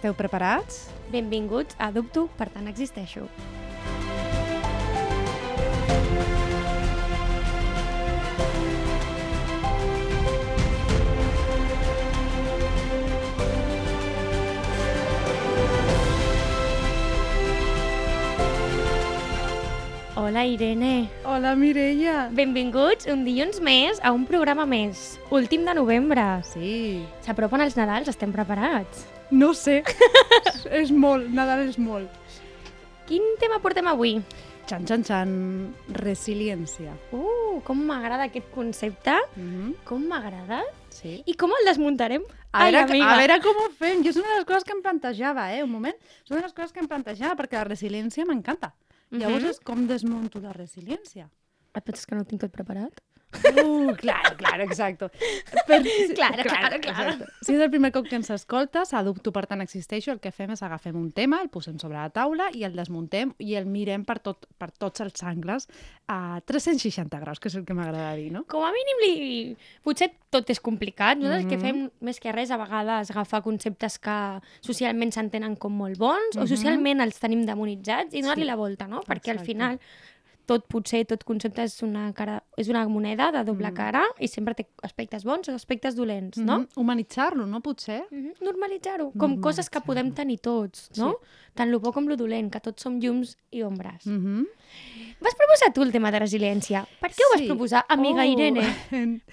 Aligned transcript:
Esteu 0.00 0.14
preparats? 0.16 0.86
Benvinguts 1.12 1.76
a 1.76 1.90
Dubto, 1.92 2.22
per 2.38 2.46
tant 2.48 2.70
existeixo. 2.70 3.26
Hola, 20.16 20.46
Irene. 20.48 21.10
Hola, 21.28 21.52
Mireia. 21.52 22.30
Benvinguts 22.32 23.04
un 23.12 23.28
dilluns 23.28 23.60
més 23.60 24.00
a 24.00 24.16
un 24.16 24.24
programa 24.24 24.64
més. 24.64 25.18
Últim 25.28 25.68
de 25.68 25.76
novembre. 25.76 26.30
Sí. 26.56 27.02
S'apropen 27.20 27.68
els 27.68 27.76
Nadals, 27.76 28.08
estem 28.08 28.32
preparats. 28.32 29.19
No 29.30 29.52
sé. 29.54 29.82
és 30.82 30.90
molt, 30.90 31.28
Nadal 31.30 31.66
és 31.68 31.78
molt. 31.78 32.10
Quin 33.06 33.22
tema 33.40 33.58
portem 33.62 33.86
avui? 33.90 34.18
Xan, 34.70 34.84
xan, 34.86 35.02
xan. 35.06 35.30
Resiliència. 35.96 36.92
Uh, 37.10 37.58
com 37.66 37.80
m'agrada 37.88 38.28
aquest 38.28 38.50
concepte. 38.54 39.16
Mm 39.36 39.48
-hmm. 39.50 39.74
Com 39.84 40.04
m'agrada. 40.06 40.62
Sí. 40.90 41.22
I 41.26 41.34
com 41.34 41.50
el 41.50 41.66
desmuntarem? 41.66 42.22
A 42.52 42.64
veure, 42.64 42.78
Ai, 42.78 42.84
amiga. 42.84 43.10
a 43.14 43.18
veure 43.18 43.40
com 43.40 43.56
ho 43.64 43.70
fem. 43.70 44.02
Jo 44.02 44.10
és 44.10 44.16
una 44.16 44.28
de 44.28 44.34
les 44.36 44.44
coses 44.44 44.64
que 44.64 44.72
em 44.72 44.82
plantejava, 44.82 45.52
eh? 45.54 45.62
Un 45.64 45.70
moment. 45.70 45.94
És 46.24 46.30
una 46.30 46.40
de 46.40 46.46
les 46.46 46.52
coses 46.54 46.72
que 46.72 46.80
em 46.80 46.86
plantejava, 46.88 47.34
perquè 47.36 47.52
la 47.54 47.64
resiliència 47.64 48.24
m'encanta. 48.24 48.74
Llavors 49.10 49.42
Mhm. 49.42 49.50
és 49.50 49.60
com 49.60 49.86
desmunto 49.86 50.40
la 50.40 50.52
resiliència. 50.52 51.28
Et 51.74 51.84
penses 51.84 52.06
que 52.06 52.14
no 52.14 52.22
ho 52.22 52.24
tinc 52.24 52.40
tot 52.40 52.50
preparat? 52.52 53.00
Uh, 53.32 53.94
claro, 53.96 54.36
claro, 54.36 54.64
exacto. 54.64 55.08
Per, 55.66 55.82
Claro, 56.14 56.42
claro, 56.42 56.80
claro. 56.80 57.10
exacte. 57.14 57.26
Si 57.46 57.54
és 57.54 57.60
el 57.62 57.70
primer 57.70 57.92
cop 57.94 58.08
que 58.08 58.16
ens 58.18 58.28
escoltes, 58.34 58.90
a 58.92 59.02
Dubto 59.06 59.30
per 59.32 59.44
tant 59.46 59.62
existeixo, 59.62 60.10
el 60.12 60.18
que 60.20 60.32
fem 60.34 60.50
és 60.50 60.62
agafem 60.66 60.96
un 60.98 61.12
tema, 61.14 61.38
el 61.40 61.48
posem 61.48 61.78
sobre 61.78 61.96
la 61.96 62.08
taula 62.10 62.48
i 62.52 62.64
el 62.66 62.74
desmuntem 62.76 63.30
i 63.38 63.54
el 63.54 63.66
mirem 63.70 64.02
per, 64.04 64.18
tot, 64.18 64.48
per 64.58 64.70
tots 64.72 65.00
els 65.04 65.22
angles 65.22 65.68
a 66.10 66.40
360 66.44 67.20
graus, 67.22 67.38
que 67.38 67.48
és 67.48 67.54
el 67.60 67.64
que 67.64 67.74
m'agrada 67.78 68.16
dir, 68.18 68.32
no? 68.34 68.42
Com 68.50 68.66
a 68.66 68.72
mínim, 68.74 68.98
li... 69.06 69.56
potser 69.86 70.10
tot 70.30 70.50
és 70.50 70.60
complicat. 70.60 71.16
Nosaltres 71.18 71.44
Mhm. 71.44 71.52
el 71.52 71.54
que 71.54 71.62
fem 71.64 71.90
més 72.00 72.18
que 72.20 72.32
res 72.34 72.50
a 72.50 72.58
vegades 72.58 73.10
agafar 73.14 73.42
conceptes 73.46 73.98
que 73.98 74.18
socialment 74.60 75.12
s'entenen 75.14 75.54
com 75.56 75.72
molt 75.72 75.98
bons 75.98 76.36
o 76.36 76.40
Mhm. 76.42 76.48
socialment 76.48 77.00
els 77.00 77.18
tenim 77.18 77.46
demonitzats 77.46 78.12
i 78.14 78.22
donar-li 78.22 78.42
Sí. 78.42 78.46
la 78.50 78.56
volta, 78.56 78.86
no? 78.88 79.02
Perquè 79.02 79.30
al 79.30 79.38
Exacte. 79.38 79.46
final 79.46 79.80
tot 80.50 80.66
potser, 80.70 81.04
tot 81.06 81.22
concepte 81.28 81.62
és 81.62 81.76
una, 81.86 82.08
cara, 82.16 82.40
és 82.58 82.68
una 82.72 82.82
moneda 82.90 83.30
de 83.32 83.44
doble 83.46 83.70
Mm. 83.70 83.76
cara 83.76 84.02
i 84.18 84.26
sempre 84.28 84.54
té 84.58 84.66
aspectes 84.82 85.22
bons 85.24 85.48
o 85.48 85.54
aspectes 85.54 85.94
dolents, 85.96 86.38
no? 86.38 86.60
Mhm. 86.60 86.68
Humanitzar-lo, 86.82 87.46
no? 87.46 87.60
Potser? 87.62 88.02
Mhm. 88.10 88.32
Normalitzar-ho, 88.42 89.12
com 89.18 89.38
coses 89.40 89.70
que 89.70 89.80
podem 89.80 90.10
tenir 90.12 90.40
tots, 90.40 90.90
no? 90.98 91.16
Tant 91.54 91.70
lo 91.70 91.80
bo 91.80 91.92
com 91.92 92.06
lo 92.06 92.16
dolent, 92.16 92.50
que 92.52 92.60
tots 92.60 92.82
som 92.82 92.98
llums 93.00 93.36
i 93.50 93.62
ombres. 93.62 94.06
Mm 94.06 94.18
-hmm. 94.24 94.46
Vas 95.20 95.34
proposar 95.34 95.72
tu 95.74 95.82
el 95.82 95.90
tema 95.92 96.10
de 96.10 96.18
resiliència. 96.20 96.86
Per 97.00 97.10
què 97.10 97.22
ho 97.26 97.36
vas 97.36 97.46
proposar, 97.46 97.84
amiga 97.88 98.24
Irene? 98.24 98.62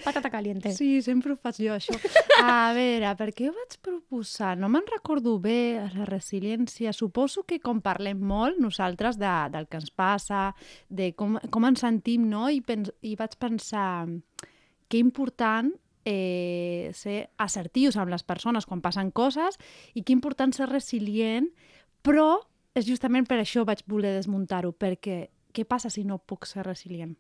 Patata 0.04 0.30
caliente. 0.30 0.72
Sí, 0.74 1.02
sempre 1.02 1.34
ho 1.34 1.38
faig 1.38 1.56
jo, 1.58 1.74
això. 1.76 1.96
A 2.44 2.74
veure, 2.74 3.16
per 3.16 3.30
què 3.34 3.48
ho 3.50 3.54
vaig 3.54 3.78
proposar? 3.82 4.58
No 4.58 4.68
me'n 4.68 4.84
recordo 4.92 5.40
bé, 5.40 5.80
la 5.96 6.06
resiliència. 6.06 6.92
Suposo 6.92 7.44
que 7.44 7.60
com 7.60 7.80
parlem 7.82 8.20
molt 8.20 8.58
nosaltres 8.60 9.18
de, 9.18 9.32
del 9.52 9.68
que 9.68 9.78
ens 9.78 9.92
passa, 9.92 10.56
de 10.90 11.07
com, 11.16 11.38
com 11.52 11.68
ens 11.70 11.84
sentim, 11.86 12.28
no? 12.30 12.48
I, 12.50 12.62
pens, 12.66 12.92
I 13.02 13.16
vaig 13.20 13.38
pensar 13.40 14.08
que 14.88 15.00
important 15.00 15.72
eh, 16.08 16.92
ser 16.96 17.30
assertius 17.38 17.98
amb 18.00 18.12
les 18.14 18.24
persones 18.24 18.66
quan 18.66 18.84
passen 18.84 19.12
coses 19.12 19.60
i 19.94 20.04
que 20.04 20.16
important 20.16 20.56
ser 20.56 20.70
resilient, 20.72 21.50
però 22.02 22.38
és 22.78 22.88
justament 22.88 23.28
per 23.28 23.42
això 23.42 23.66
vaig 23.68 23.84
voler 23.90 24.14
desmuntar-ho, 24.16 24.72
perquè 24.72 25.28
què 25.54 25.66
passa 25.66 25.90
si 25.90 26.04
no 26.06 26.20
puc 26.20 26.46
ser 26.46 26.64
resilient? 26.68 27.16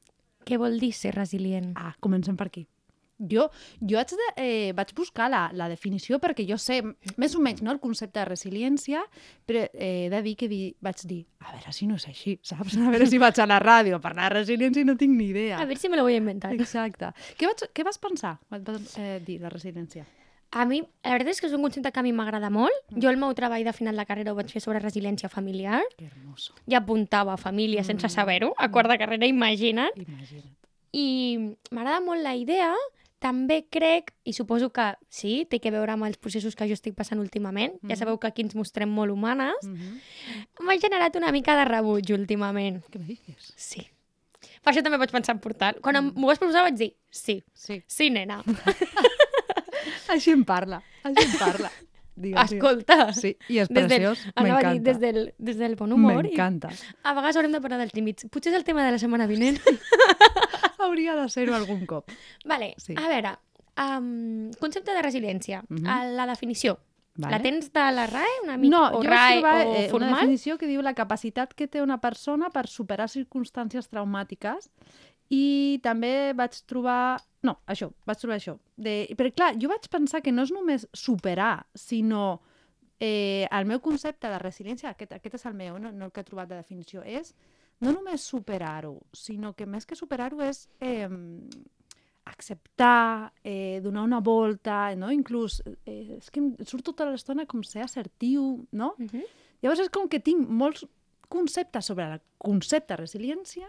Què 0.47 0.59
vol 0.61 0.77
dir 0.79 0.93
ser 0.95 1.15
resilient? 1.15 1.73
Ah, 1.75 1.95
comencem 1.99 2.37
per 2.39 2.47
aquí. 2.51 2.67
Jo, 3.17 3.47
jo 3.81 3.97
haig, 3.97 4.11
de, 4.13 4.27
eh, 4.37 4.73
vaig 4.77 4.91
buscar 4.93 5.29
la, 5.33 5.47
la 5.57 5.67
definició 5.71 6.19
perquè 6.21 6.45
jo 6.47 6.57
sé 6.61 6.83
més 7.17 7.33
o 7.35 7.39
menys 7.41 7.63
no, 7.65 7.71
el 7.73 7.79
concepte 7.81 8.19
de 8.19 8.25
resiliència, 8.29 9.01
però 9.45 9.63
eh, 9.73 10.05
he 10.05 10.09
de 10.13 10.21
dir 10.21 10.35
que 10.37 10.47
di, 10.51 10.59
vaig 10.85 11.01
dir, 11.09 11.23
a 11.41 11.55
veure 11.55 11.73
si 11.73 11.87
no 11.89 11.95
és 11.97 12.05
així, 12.07 12.35
saps? 12.45 12.77
A 12.87 12.91
veure 12.93 13.07
si 13.09 13.17
vaig 13.17 13.39
a 13.41 13.47
la 13.49 13.57
ràdio 13.63 13.97
a 13.97 14.03
parlar 14.03 14.29
de 14.29 14.39
resiliència 14.41 14.83
i 14.83 14.85
no 14.85 14.97
tinc 14.97 15.17
ni 15.17 15.31
idea. 15.31 15.57
A 15.57 15.65
veure 15.65 15.79
si 15.81 15.89
me 15.89 15.97
l'ho 15.97 16.05
he 16.09 16.19
inventat. 16.19 16.53
Exacte. 16.53 17.09
Què, 17.39 17.49
vaig, 17.49 17.65
què 17.73 17.83
vas 17.87 17.97
pensar 17.97 18.37
quan 18.49 18.63
vas 18.67 18.93
eh, 19.01 19.17
dir 19.25 19.39
la 19.41 19.49
resiliència? 19.49 20.05
A 20.55 20.63
mi, 20.63 20.77
la 21.03 21.17
veritat 21.17 21.33
és 21.33 21.41
que 21.43 21.47
és 21.49 21.53
un 21.57 21.61
concepte 21.65 21.89
que 21.91 21.99
a 21.99 22.03
mi 22.05 22.13
m'agrada 22.15 22.47
molt. 22.53 22.71
Jo 22.95 23.09
el 23.11 23.17
meu 23.19 23.33
treball 23.35 23.65
de 23.67 23.73
final 23.75 23.97
de 23.99 24.05
carrera 24.07 24.31
ho 24.31 24.37
vaig 24.37 24.53
fer 24.53 24.61
sobre 24.63 24.79
resiliència 24.79 25.27
familiar 25.27 25.81
Que 25.97 26.05
hermoso. 26.07 26.53
i 26.71 26.77
apuntava 26.77 27.35
família 27.35 27.83
sense 27.83 28.07
saber-ho, 28.13 28.53
a 28.55 28.69
quart 28.71 28.87
de 28.93 28.97
carrera, 29.01 29.27
imagina't. 29.27 29.97
Imagina't. 29.99 30.53
I 30.95 31.07
m'agrada 31.75 31.99
molt 32.05 32.23
la 32.23 32.31
idea, 32.39 32.69
també 33.19 33.65
crec, 33.69 34.13
i 34.23 34.33
suposo 34.33 34.69
que 34.71 34.93
sí, 35.09 35.47
té 35.49 35.59
que 35.59 35.71
veure 35.71 35.91
amb 35.91 36.03
els 36.05 36.17
processos 36.17 36.55
que 36.55 36.67
jo 36.67 36.73
estic 36.73 36.93
passant 36.95 37.19
últimament, 37.19 37.73
ja 37.81 37.87
Mhm. 37.95 37.97
sabeu 37.97 38.19
que 38.19 38.27
aquí 38.27 38.41
ens 38.43 38.55
mostrem 38.55 38.89
molt 38.89 39.11
humanes, 39.11 39.55
Mm 39.63 39.75
-hmm. 39.75 40.01
m'ha 40.61 40.77
generat 40.79 41.15
una 41.15 41.31
mica 41.31 41.55
de 41.57 41.65
rebuig 41.65 42.11
últimament. 42.13 42.83
Què 42.91 42.99
me 42.99 43.05
dius? 43.05 43.53
Sí. 43.55 43.87
Per 44.63 44.73
això 44.73 44.83
també 44.83 44.97
vaig 44.97 45.09
pensar 45.11 45.33
en 45.35 45.39
portar. 45.41 45.79
Quan 45.81 45.95
em- 45.95 46.13
m'ho 46.15 46.27
vas 46.27 46.37
proposar 46.39 46.61
vaig 46.63 46.75
dir, 46.75 46.95
sí, 47.09 47.43
Sí. 47.53 47.81
sí, 47.87 48.09
nena. 48.09 48.43
Així 50.09 50.31
em 50.31 50.43
parla. 50.45 50.81
Així 51.03 51.23
em 51.25 51.37
parla. 51.39 51.71
Digues, 52.17 52.51
Escolta. 52.51 53.13
Sí, 53.13 53.37
i 53.47 53.59
és 53.59 53.67
Des 53.69 53.85
preciós. 53.85 54.17
M'encanta. 54.35 54.79
des 54.81 54.99
del, 54.99 55.33
des 55.37 55.57
del 55.57 55.75
bon 55.75 55.91
humor. 55.93 56.25
I 56.25 56.29
M'encanta. 56.29 56.69
a 57.03 57.13
vegades 57.13 57.35
haurem 57.35 57.51
de 57.51 57.61
parlar 57.61 57.77
dels 57.79 57.93
límits. 57.93 58.25
Potser 58.31 58.53
és 58.53 58.57
el 58.57 58.63
tema 58.63 58.83
de 58.83 58.91
la 58.91 58.97
setmana 58.97 59.27
vinent. 59.27 59.59
Hauria 60.85 61.15
de 61.15 61.27
ser-ho 61.29 61.55
algun 61.55 61.85
cop. 61.85 62.11
vale, 62.45 62.73
Sí. 62.77 62.95
a 62.97 63.07
veure, 63.07 63.37
um, 63.77 64.51
concepte 64.59 64.93
de 64.93 65.01
resiliència. 65.01 65.63
Mhm. 65.69 65.87
A 65.87 66.03
La 66.05 66.25
definició. 66.27 66.77
Vale. 67.17 67.31
La 67.33 67.41
tens 67.41 67.71
de 67.73 67.79
la 67.95 68.05
RAE, 68.05 68.33
una 68.43 68.57
mica, 68.57 68.69
No, 68.77 68.83
o 68.91 69.01
jo 69.01 69.09
vaig 69.09 69.09
RAE 69.09 69.39
trobar 69.39 69.55
o 69.55 69.73
eh, 69.73 69.79
una 69.79 69.89
formal? 69.89 70.13
definició 70.19 70.57
que 70.59 70.67
diu 70.69 70.83
la 70.85 70.93
capacitat 70.93 71.53
que 71.57 71.65
té 71.67 71.81
una 71.81 71.97
persona 71.99 72.51
per 72.53 72.67
superar 72.67 73.07
circumstàncies 73.09 73.89
traumàtiques 73.89 74.69
i 75.29 75.79
també 75.81 76.33
vaig 76.37 76.53
trobar... 76.69 77.17
No, 77.41 77.57
això, 77.65 77.89
vaig 78.05 78.17
trobar 78.21 78.37
això. 78.37 78.59
De... 78.77 79.07
Però 79.17 79.31
clar, 79.33 79.55
jo 79.59 79.67
vaig 79.67 79.89
pensar 79.89 80.21
que 80.21 80.31
no 80.31 80.43
és 80.43 80.51
només 80.51 80.85
superar, 80.93 81.65
sinó 81.73 82.39
eh, 82.99 83.47
el 83.51 83.65
meu 83.65 83.79
concepte 83.81 84.29
de 84.29 84.37
resiliència, 84.37 84.89
aquest, 84.93 85.13
aquest 85.17 85.35
és 85.35 85.45
el 85.49 85.53
meu, 85.57 85.79
no, 85.79 85.91
no 85.91 86.05
el 86.05 86.11
que 86.11 86.21
he 86.21 86.27
trobat 86.27 86.49
de 86.49 86.55
definició, 86.61 87.01
és 87.03 87.33
no 87.79 87.93
només 87.93 88.25
superar-ho, 88.25 88.95
sinó 89.13 89.53
que 89.53 89.67
més 89.69 89.85
que 89.85 89.95
superar-ho 89.95 90.41
és 90.45 90.67
eh, 90.81 91.07
acceptar, 92.27 93.33
eh, 93.43 93.79
donar 93.83 94.03
una 94.03 94.19
volta, 94.19 94.95
no? 94.95 95.11
inclús, 95.13 95.61
eh, 95.85 96.17
és 96.17 96.29
que 96.31 96.41
em 96.41 96.53
surt 96.65 96.85
tota 96.89 97.07
l'estona 97.09 97.45
com 97.45 97.63
ser 97.63 97.85
assertiu, 97.85 98.67
no? 98.71 98.95
Mhm, 98.97 99.27
Llavors 99.63 99.81
és 99.81 99.89
com 99.89 100.05
que 100.09 100.19
tinc 100.21 100.49
molts 100.49 100.85
conceptes 101.33 101.87
sobre 101.89 102.05
el 102.13 102.19
concepte 102.37 102.93
de 102.93 103.01
resiliència, 103.01 103.67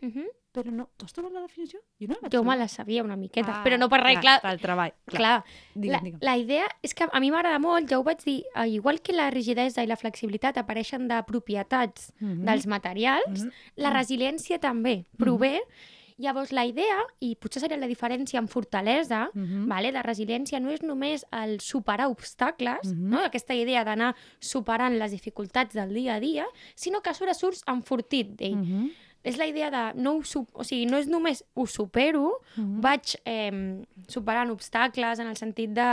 mhm. 0.00 0.30
Però 0.56 0.72
no... 0.72 0.86
Tu 0.96 1.04
has 1.04 1.12
trobat 1.12 1.34
la 1.36 1.42
definició? 1.44 1.80
Jo 2.00 2.08
no 2.08 2.16
la 2.22 2.30
Jo 2.32 2.40
me 2.46 2.56
la 2.56 2.66
sabia 2.72 3.02
una 3.04 3.16
miqueta, 3.20 3.58
Ah, 3.58 3.64
però 3.66 3.76
no 3.78 3.90
per 3.92 4.00
res, 4.02 4.18
clar, 4.24 4.38
Pel 4.40 4.60
treball, 4.62 4.94
clar. 5.04 5.20
clar, 5.20 5.34
Digue'm, 5.74 5.92
la, 5.92 6.00
digue'm. 6.06 6.22
la 6.24 6.36
idea 6.40 6.66
és 6.82 6.94
que 6.96 7.04
a 7.10 7.20
mi 7.20 7.30
m'agrada 7.30 7.58
molt, 7.60 7.90
ja 7.90 7.98
ho 8.00 8.04
vaig 8.06 8.24
dir, 8.24 8.38
eh, 8.54 8.66
igual 8.78 9.02
que 9.04 9.12
la 9.12 9.28
rigidesa 9.30 9.84
i 9.84 9.90
la 9.90 9.96
flexibilitat 10.00 10.56
apareixen 10.62 11.06
de 11.08 11.20
propietats 11.28 12.12
Mhm. 12.20 12.44
dels 12.48 12.66
materials, 12.66 13.44
Mhm. 13.44 13.52
la 13.76 13.90
resiliència 13.92 14.58
també 14.58 15.04
prové. 15.18 15.60
Llavors, 16.18 16.50
la 16.50 16.64
idea, 16.64 16.96
i 17.20 17.34
potser 17.36 17.60
seria 17.60 17.76
la 17.76 17.86
diferència 17.86 18.38
amb 18.38 18.48
fortalesa, 18.48 19.28
Mhm. 19.34 19.66
vale? 19.68 19.92
de 19.92 20.00
resiliència, 20.02 20.58
no 20.60 20.70
és 20.70 20.80
només 20.82 21.26
el 21.30 21.60
superar 21.60 22.06
obstacles, 22.08 22.88
Mhm. 22.94 23.10
no? 23.10 23.20
aquesta 23.22 23.52
idea 23.54 23.84
d'anar 23.84 24.14
superant 24.40 24.96
les 24.96 25.10
dificultats 25.10 25.74
del 25.74 25.92
dia 25.92 26.14
a 26.14 26.20
dia, 26.20 26.46
sinó 26.74 27.02
que 27.02 27.10
a 27.10 27.14
sobre 27.14 27.34
surts 27.34 27.62
enfortit 27.66 28.28
d'ell. 28.34 28.56
Mhm. 28.56 28.90
És 29.26 29.36
la 29.40 29.46
idea 29.50 29.70
de, 29.74 29.80
no 29.98 30.12
ho, 30.20 30.44
o 30.54 30.64
sigui, 30.64 30.84
no 30.86 31.00
és 31.02 31.08
només 31.10 31.42
ho 31.58 31.64
supero, 31.66 32.28
Mhm. 32.56 32.80
vaig 32.84 33.16
eh, 33.24 33.82
superant 34.08 34.50
obstacles 34.54 35.18
en 35.18 35.26
el 35.32 35.36
sentit 35.36 35.70
de 35.74 35.88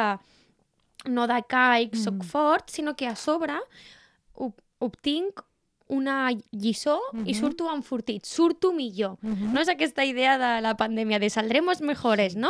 no 1.10 1.26
decaic, 1.28 1.96
soc 1.96 2.14
Mhm. 2.22 2.30
fort, 2.30 2.70
sinó 2.70 2.94
que 2.96 3.08
a 3.08 3.16
sobre 3.16 3.58
ob 4.36 4.54
obtinc 4.80 5.42
una 5.94 6.32
lliçó 6.52 6.98
i 7.14 7.34
Mhm. 7.34 7.40
surto 7.40 7.68
enfortit, 7.74 8.26
surto 8.26 8.72
millor. 8.74 9.18
Mhm. 9.22 9.54
No 9.54 9.62
és 9.62 9.70
aquesta 9.70 10.04
idea 10.06 10.38
de 10.38 10.62
la 10.62 10.76
pandèmia 10.76 11.20
de 11.20 11.30
saldremos 11.30 11.82
mejores, 11.82 12.36
no? 12.36 12.50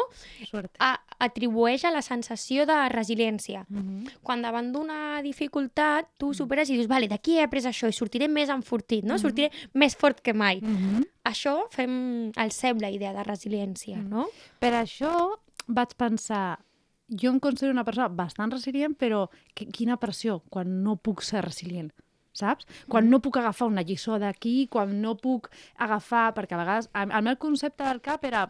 A 0.80 1.00
atribueix 1.20 1.86
a 1.86 1.92
la 1.92 2.02
sensació 2.02 2.66
de 2.66 2.74
resiliència. 2.90 3.66
Mhm. 3.70 4.08
Quan 4.24 4.42
davant 4.42 4.72
d'una 4.74 5.22
dificultat 5.22 6.08
tu 6.18 6.34
superes 6.34 6.70
i 6.70 6.74
dius, 6.78 6.88
vale, 6.88 7.08
d'aquí 7.08 7.38
he 7.38 7.44
après 7.44 7.62
això 7.64 7.88
i 7.88 7.94
sortiré 7.94 8.28
més 8.28 8.50
enfortit, 8.50 9.04
no? 9.04 9.16
Mhm. 9.16 9.20
Sortiré 9.22 9.52
més 9.74 9.96
fort 9.96 10.20
que 10.22 10.34
mai. 10.34 10.60
Mhm. 10.62 11.04
Això 11.26 11.68
fem 11.70 12.32
el 12.36 12.52
la 12.80 12.90
idea 12.92 13.14
de 13.14 13.24
resiliència, 13.24 13.98
Mhm. 13.98 14.10
no? 14.10 14.28
Per 14.60 14.74
això 14.74 15.38
vaig 15.68 15.94
pensar, 15.96 16.60
jo 17.08 17.30
em 17.30 17.40
considero 17.40 17.72
una 17.72 17.84
persona 17.84 18.08
bastant 18.10 18.52
resilient, 18.52 18.98
però 18.98 19.30
que, 19.54 19.66
quina 19.68 19.98
pressió 19.98 20.42
quan 20.50 20.84
no 20.84 20.96
puc 20.98 21.22
ser 21.22 21.42
resilient, 21.44 21.92
saps? 22.38 22.68
Quan 22.90 23.10
no 23.10 23.22
puc 23.24 23.40
agafar 23.40 23.70
una 23.72 23.86
lliçó 23.86 24.20
d'aquí, 24.22 24.68
quan 24.72 25.00
no 25.02 25.16
puc 25.18 25.50
agafar... 25.78 26.32
Perquè 26.38 26.58
a 26.58 26.62
vegades 26.62 26.90
el, 26.94 27.12
el 27.12 27.26
meu 27.30 27.40
concepte 27.42 27.86
del 27.86 28.02
cap 28.04 28.26
era 28.26 28.48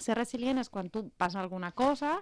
ser 0.00 0.16
resilient 0.18 0.60
és 0.60 0.70
quan 0.72 0.90
tu 0.92 1.06
passa 1.16 1.40
alguna 1.40 1.72
cosa, 1.72 2.18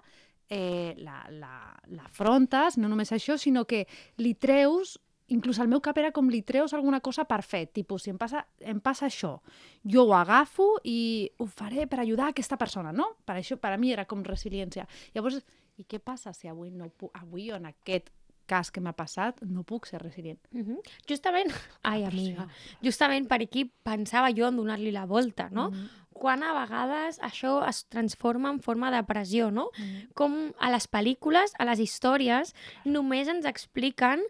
eh, 0.48 0.94
l'afrontes, 0.98 2.76
la, 2.76 2.82
la 2.82 2.82
no 2.82 2.92
només 2.92 3.12
això, 3.12 3.38
sinó 3.38 3.64
que 3.66 3.84
li 4.22 4.34
treus 4.34 4.98
inclús 5.32 5.58
el 5.58 5.70
meu 5.72 5.80
cap 5.80 5.96
era 5.98 6.12
com 6.12 6.28
li 6.28 6.42
treus 6.44 6.74
alguna 6.76 7.00
cosa 7.00 7.24
per 7.24 7.40
fer, 7.42 7.64
tipus, 7.72 8.04
si 8.04 8.12
em 8.12 8.18
passa, 8.20 8.44
em 8.60 8.80
passa 8.84 9.06
això, 9.08 9.38
jo 9.82 10.04
ho 10.04 10.12
agafo 10.16 10.74
i 10.84 11.30
ho 11.40 11.46
faré 11.48 11.86
per 11.88 12.02
ajudar 12.02 12.28
aquesta 12.30 12.58
persona, 12.60 12.92
no? 12.92 13.14
Per 13.24 13.38
això, 13.38 13.56
per 13.60 13.72
a 13.72 13.78
mi 13.80 13.92
era 13.92 14.04
com 14.04 14.24
resiliència. 14.24 14.86
Llavors, 15.14 15.40
i 15.80 15.86
què 15.88 15.98
passa 15.98 16.34
si 16.36 16.48
avui 16.48 16.70
no 16.70 16.90
puc, 16.90 17.10
avui 17.18 17.50
o 17.50 17.56
en 17.56 17.70
aquest 17.70 18.12
cas 18.46 18.70
que 18.70 18.80
m'ha 18.80 18.92
passat, 18.92 19.40
no 19.42 19.64
puc 19.64 19.86
ser 19.86 20.02
resilient. 20.02 20.40
Uh 20.52 20.60
-huh. 20.60 20.80
Justament, 21.08 21.50
ai 21.82 22.04
amiga, 22.04 22.48
justament 22.82 23.28
per 23.28 23.42
aquí 23.42 23.70
pensava 23.82 24.30
jo 24.30 24.46
en 24.48 24.56
donar-li 24.56 24.92
la 24.92 25.06
volta, 25.06 25.48
no? 25.50 25.68
Uh 25.68 25.74
-huh 25.74 26.04
quan 26.14 26.44
a 26.46 26.54
vegades 26.54 27.18
això 27.26 27.58
es 27.68 27.82
transforma 27.92 28.52
en 28.54 28.60
forma 28.62 28.90
de 28.94 29.02
pressió, 29.04 29.50
no? 29.50 29.68
Mm. 29.76 30.14
Com 30.16 30.36
a 30.62 30.70
les 30.72 30.86
pel·lícules, 30.88 31.52
a 31.58 31.66
les 31.68 31.82
històries, 31.82 32.54
només 32.86 33.28
ens 33.28 33.44
expliquen 33.50 34.22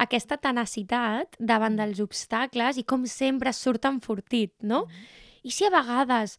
aquesta 0.00 0.38
tenacitat 0.40 1.36
davant 1.38 1.76
dels 1.76 2.00
obstacles 2.00 2.78
i 2.78 2.86
com 2.88 3.04
sempre 3.10 3.52
surt 3.52 3.90
enfortit, 3.90 4.54
no? 4.62 4.86
Mm. 4.86 5.10
I 5.42 5.50
si 5.50 5.66
a 5.66 5.74
vegades 5.74 6.38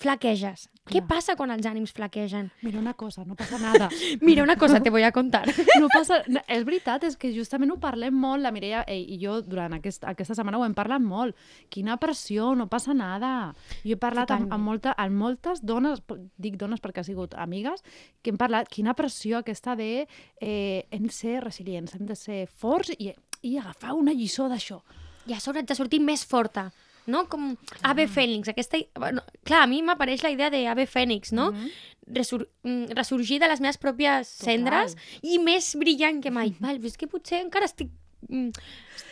flaqueges. 0.00 0.68
Què 0.88 1.02
passa 1.04 1.34
quan 1.36 1.50
els 1.52 1.66
ànims 1.68 1.92
flaquegen? 1.96 2.48
Mira 2.64 2.80
una 2.80 2.94
cosa, 2.98 3.24
no 3.28 3.36
passa 3.38 3.58
nada. 3.60 3.88
Mira 4.24 4.42
una 4.42 4.56
cosa, 4.56 4.80
te 4.80 4.90
voy 4.90 5.02
a 5.02 5.12
contar. 5.12 5.44
no 5.80 5.88
passa... 5.92 6.22
No, 6.28 6.40
és 6.48 6.64
veritat, 6.64 7.04
és 7.08 7.16
que 7.20 7.30
justament 7.34 7.72
ho 7.72 7.78
parlem 7.82 8.14
molt, 8.16 8.42
la 8.42 8.52
Mireia 8.54 8.84
eh, 8.88 8.98
i 8.98 9.18
jo 9.20 9.38
durant 9.44 9.76
aquest, 9.76 10.06
aquesta 10.08 10.36
setmana 10.38 10.60
ho 10.60 10.64
hem 10.66 10.76
parlat 10.76 11.04
molt. 11.04 11.36
Quina 11.72 11.98
pressió, 12.00 12.54
no 12.58 12.68
passa 12.72 12.96
nada. 12.96 13.52
Jo 13.84 13.96
he 13.96 14.00
parlat 14.00 14.32
amb, 14.34 14.50
amb, 14.54 14.64
molta, 14.64 14.96
amb 14.96 15.20
moltes 15.20 15.62
dones, 15.62 16.02
dic 16.40 16.58
dones 16.60 16.82
perquè 16.84 17.04
ha 17.04 17.08
sigut 17.08 17.36
amigues, 17.36 17.84
que 18.22 18.32
hem 18.32 18.40
parlat, 18.40 18.70
quina 18.72 18.96
pressió 18.98 19.42
aquesta 19.42 19.76
de 19.78 19.92
eh, 20.04 20.86
hem 20.90 21.08
de 21.08 21.14
ser 21.14 21.38
resilients, 21.44 21.94
hem 21.94 22.08
de 22.08 22.16
ser 22.18 22.46
forts 22.48 22.94
i, 22.96 23.12
i 23.42 23.56
agafar 23.60 23.94
una 23.98 24.16
lliçó 24.16 24.48
d'això. 24.48 24.80
I 25.28 25.36
a 25.36 25.40
sobre 25.44 25.60
ets 25.60 25.68
de 25.68 25.76
sortir 25.76 26.00
més 26.00 26.24
forta 26.24 26.70
no? 27.08 27.24
Com 27.30 27.52
ave 27.82 28.06
fènix. 28.10 28.52
Aquesta... 28.52 28.80
Bueno, 28.98 29.24
clar, 29.48 29.64
a 29.64 29.70
mi 29.70 29.82
m'apareix 29.82 30.22
la 30.24 30.32
idea 30.34 30.50
d'ave 30.54 30.86
fènix, 30.86 31.32
no? 31.32 31.50
Mm 31.52 31.56
-hmm. 31.56 31.94
Resur... 32.18 32.48
Mm, 32.62 32.94
ressorgir 32.96 33.40
de 33.40 33.48
les 33.48 33.60
meves 33.60 33.78
pròpies 33.78 34.38
Total. 34.38 34.46
cendres 34.46 34.96
i 35.22 35.38
més 35.38 35.74
brillant 35.76 36.22
que 36.22 36.30
mai. 36.30 36.54
Val, 36.60 36.78
però 36.78 36.86
és 36.86 36.96
que 36.96 37.06
potser 37.06 37.40
encara 37.40 37.64
estic... 37.64 37.90
Mm, 38.28 38.50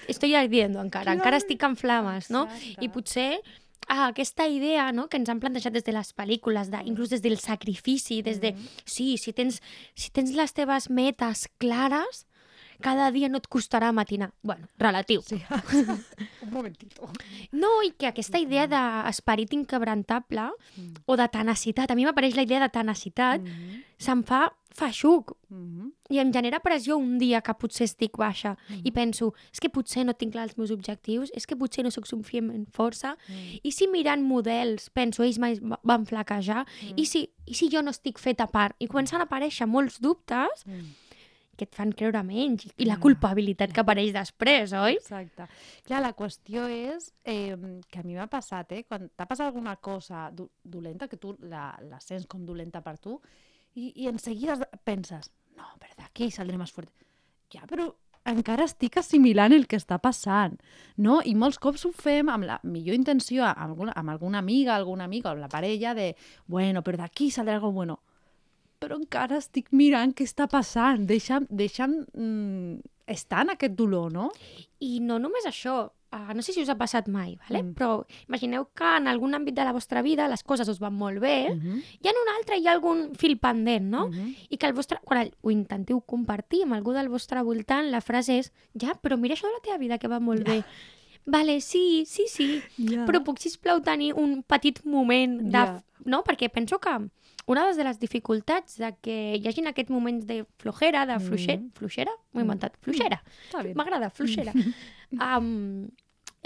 estoy 0.09 0.35
ardiendo 0.35 0.81
encara, 0.81 1.05
Clar. 1.05 1.17
encara 1.17 1.37
estic 1.37 1.63
en 1.63 1.77
flames, 1.77 2.31
no? 2.31 2.47
Exacte. 2.47 2.85
I 2.85 2.89
potser 2.89 3.43
ah, 3.89 4.09
aquesta 4.09 4.49
idea 4.49 4.93
no, 4.93 5.09
que 5.09 5.17
ens 5.17 5.29
han 5.29 5.41
plantejat 5.41 5.73
des 5.73 5.85
de 5.85 5.93
les 5.93 6.13
pel·lícules, 6.17 6.71
de, 6.71 6.83
inclús 6.85 7.11
des 7.11 7.23
del 7.23 7.39
sacrifici, 7.39 8.23
des 8.23 8.41
de, 8.41 8.55
sí, 8.85 9.17
si 9.19 9.33
tens, 9.33 9.61
si 9.95 10.11
tens 10.11 10.33
les 10.35 10.53
teves 10.53 10.91
metes 10.91 11.47
clares, 11.59 12.27
cada 12.81 13.11
dia 13.11 13.28
no 13.28 13.38
et 13.38 13.49
costarà 13.49 13.93
matinar. 13.93 14.32
Bueno, 14.43 14.69
relatiu. 14.78 15.23
Sí. 15.23 15.43
Un 16.43 16.50
momentito. 16.50 17.08
No, 17.52 17.82
i 17.82 17.93
que 17.96 18.11
aquesta 18.11 18.40
idea 18.43 18.67
d'esperit 18.70 19.55
inquebrantable 19.56 20.50
mm. 20.76 21.06
o 21.06 21.17
de 21.17 21.28
tenacitat, 21.32 21.90
a 21.90 21.99
mi 21.99 22.06
m'apareix 22.06 22.37
la 22.37 22.46
idea 22.46 22.61
de 22.61 22.70
tenacitat, 22.73 23.40
mm 23.40 23.46
-hmm. 23.46 23.82
se'm 23.99 24.23
fa 24.23 24.52
feixuc. 24.76 25.32
Mm 25.49 25.67
-hmm. 25.67 25.93
I 26.08 26.19
em 26.19 26.32
genera 26.32 26.61
pressió 26.61 26.96
un 26.96 27.19
dia 27.19 27.40
que 27.40 27.55
potser 27.55 27.84
estic 27.84 28.17
baixa 28.17 28.52
mm 28.52 28.75
-hmm. 28.75 28.81
i 28.84 28.90
penso, 28.93 29.34
és 29.52 29.58
que 29.61 29.69
potser 29.69 30.05
no 30.05 30.12
tinc 30.12 30.32
clar 30.32 30.44
els 30.44 30.56
meus 30.56 30.70
objectius, 30.70 31.31
és 31.34 31.46
que 31.46 31.56
potser 31.56 31.82
no 31.84 31.90
sóc 31.90 32.06
suficient 32.06 32.67
força, 32.73 33.17
mm. 33.28 33.61
i 33.62 33.70
si 33.73 33.87
mirant 33.87 34.23
models 34.23 34.90
penso, 34.90 35.23
ells 35.23 35.38
mai 35.38 35.58
van 35.82 36.06
flaquejar, 36.06 36.67
mm. 36.67 36.93
i, 36.96 37.06
si, 37.06 37.31
i 37.46 37.55
si 37.55 37.69
jo 37.69 37.82
no 37.82 37.90
estic 37.90 38.19
feta 38.19 38.44
a 38.44 38.46
part? 38.46 38.76
I 38.78 38.87
comencen 38.87 39.20
a 39.20 39.25
aparèixer 39.25 39.67
molts 39.67 40.00
dubtes 40.00 40.67
mm 40.67 41.06
que 41.56 41.67
et 41.67 41.75
fan 41.76 41.93
creure 41.97 42.23
menys 42.26 42.67
i 42.76 42.87
la 42.88 42.99
culpabilitat 43.03 43.73
que 43.75 43.82
apareix 43.82 44.12
després, 44.14 44.75
oi? 44.76 44.99
Exacte. 45.00 45.49
Clar, 45.87 46.03
la 46.05 46.12
qüestió 46.19 46.67
és 46.70 47.11
eh, 47.25 47.56
que 47.91 48.03
a 48.03 48.06
mi 48.06 48.17
m'ha 48.19 48.29
passat, 48.32 48.76
eh? 48.76 48.85
Quan 48.88 49.08
t'ha 49.17 49.29
passat 49.29 49.49
alguna 49.49 49.76
cosa 49.76 50.29
do 50.32 50.50
dolenta, 50.62 51.08
que 51.08 51.19
tu 51.20 51.35
la, 51.49 51.70
la 51.88 52.00
sents 52.05 52.29
com 52.31 52.44
dolenta 52.47 52.82
per 52.85 52.97
tu, 53.03 53.20
i, 53.76 53.93
i 54.03 54.08
en 54.08 54.19
seguida 54.23 54.58
penses, 54.85 55.31
no, 55.56 55.69
però 55.81 55.97
d'aquí 56.03 56.31
saldré 56.32 56.58
més 56.61 56.73
fort. 56.73 56.93
Ja, 57.53 57.64
però 57.69 57.91
encara 58.26 58.67
estic 58.67 58.99
assimilant 58.99 59.55
el 59.55 59.69
que 59.70 59.79
està 59.79 60.00
passant, 60.02 60.56
no? 60.99 61.20
I 61.23 61.37
molts 61.38 61.61
cops 61.62 61.87
ho 61.87 61.93
fem 61.94 62.31
amb 62.32 62.49
la 62.49 62.59
millor 62.67 62.97
intenció, 62.99 63.44
amb 63.47 63.69
alguna, 63.69 63.94
amb 63.97 64.12
alguna 64.17 64.43
amiga, 64.43 64.75
alguna 64.75 65.06
amiga, 65.06 65.31
o 65.31 65.37
amb 65.37 65.44
la 65.44 65.52
parella, 65.52 65.94
de, 65.94 66.12
bueno, 66.50 66.82
però 66.82 67.05
d'aquí 67.05 67.31
saldrà 67.31 67.61
algo 67.61 67.73
bueno 67.73 68.00
però 68.81 68.99
encara 69.00 69.40
estic 69.43 69.73
mirant 69.73 70.12
què 70.17 70.26
està 70.26 70.46
passant, 70.50 71.06
deixa'm, 71.08 71.46
deixa'm 71.50 72.00
mm, 72.12 72.81
estar 73.06 73.44
en 73.46 73.55
aquest 73.55 73.76
dolor, 73.78 74.11
no? 74.12 74.31
I 74.82 74.99
no 75.00 75.19
només 75.23 75.46
això, 75.49 75.76
uh, 75.87 76.32
no 76.34 76.43
sé 76.43 76.52
si 76.52 76.62
us 76.62 76.70
ha 76.73 76.78
passat 76.78 77.08
mai, 77.12 77.37
vale? 77.46 77.62
Mm. 77.62 77.75
però 77.78 78.05
imagineu 78.26 78.67
que 78.76 78.88
en 78.99 79.06
algun 79.11 79.38
àmbit 79.38 79.55
de 79.56 79.67
la 79.67 79.75
vostra 79.76 80.02
vida 80.02 80.28
les 80.28 80.43
coses 80.43 80.69
us 80.69 80.81
van 80.82 80.94
molt 80.94 81.20
bé 81.20 81.55
mm 81.55 81.61
-hmm. 81.61 81.82
i 82.02 82.08
en 82.08 82.20
un 82.23 82.32
altre 82.37 82.58
hi 82.58 82.67
ha 82.67 82.73
algun 82.73 83.14
fil 83.14 83.38
pendent, 83.38 83.87
no? 83.90 84.08
Mm 84.08 84.12
-hmm. 84.12 84.34
I 84.50 84.56
que 84.56 84.67
el 84.67 84.75
vostre, 84.75 84.99
quan 85.05 85.31
ho 85.40 85.50
intenteu 85.50 86.00
compartir 86.00 86.62
amb 86.62 86.75
algú 86.75 86.92
del 86.92 87.09
vostre 87.09 87.42
voltant, 87.42 87.90
la 87.90 88.00
frase 88.00 88.38
és 88.38 88.52
ja, 88.75 88.92
però 89.02 89.16
mira 89.16 89.35
això 89.35 89.47
de 89.47 89.52
la 89.52 89.62
teva 89.62 89.78
vida 89.78 89.99
que 89.99 90.09
va 90.09 90.21
molt 90.21 90.47
ja. 90.47 90.52
bé. 90.52 90.64
Vale, 91.26 91.61
sí, 91.61 92.04
sí, 92.06 92.26
sí, 92.28 92.62
ja. 92.76 93.04
però 93.04 93.23
puc, 93.25 93.38
sisplau, 93.38 93.80
tenir 93.83 94.14
un 94.14 94.45
petit 94.47 94.85
moment 94.85 95.40
de... 95.40 95.59
Ja. 95.59 95.83
No? 96.04 96.23
Perquè 96.23 96.49
penso 96.49 96.78
que 96.78 96.90
una 97.47 97.67
de 97.73 97.85
les 97.87 97.99
dificultats 98.03 98.79
de 98.83 98.91
que 99.03 99.17
hi 99.38 99.47
hagin 99.47 99.71
aquests 99.71 99.93
moments 99.95 100.26
de 100.26 100.41
flojera, 100.62 101.05
de 101.07 101.19
fluixera, 101.23 101.61
mm. 101.61 101.76
fluixera? 101.79 102.15
M'ho 102.33 102.41
he 102.41 102.43
mm. 102.43 102.47
inventat, 102.49 102.79
fluixera. 102.83 103.21
M'agrada, 103.79 104.11
fluixera. 104.11 104.55
um, 105.29 105.87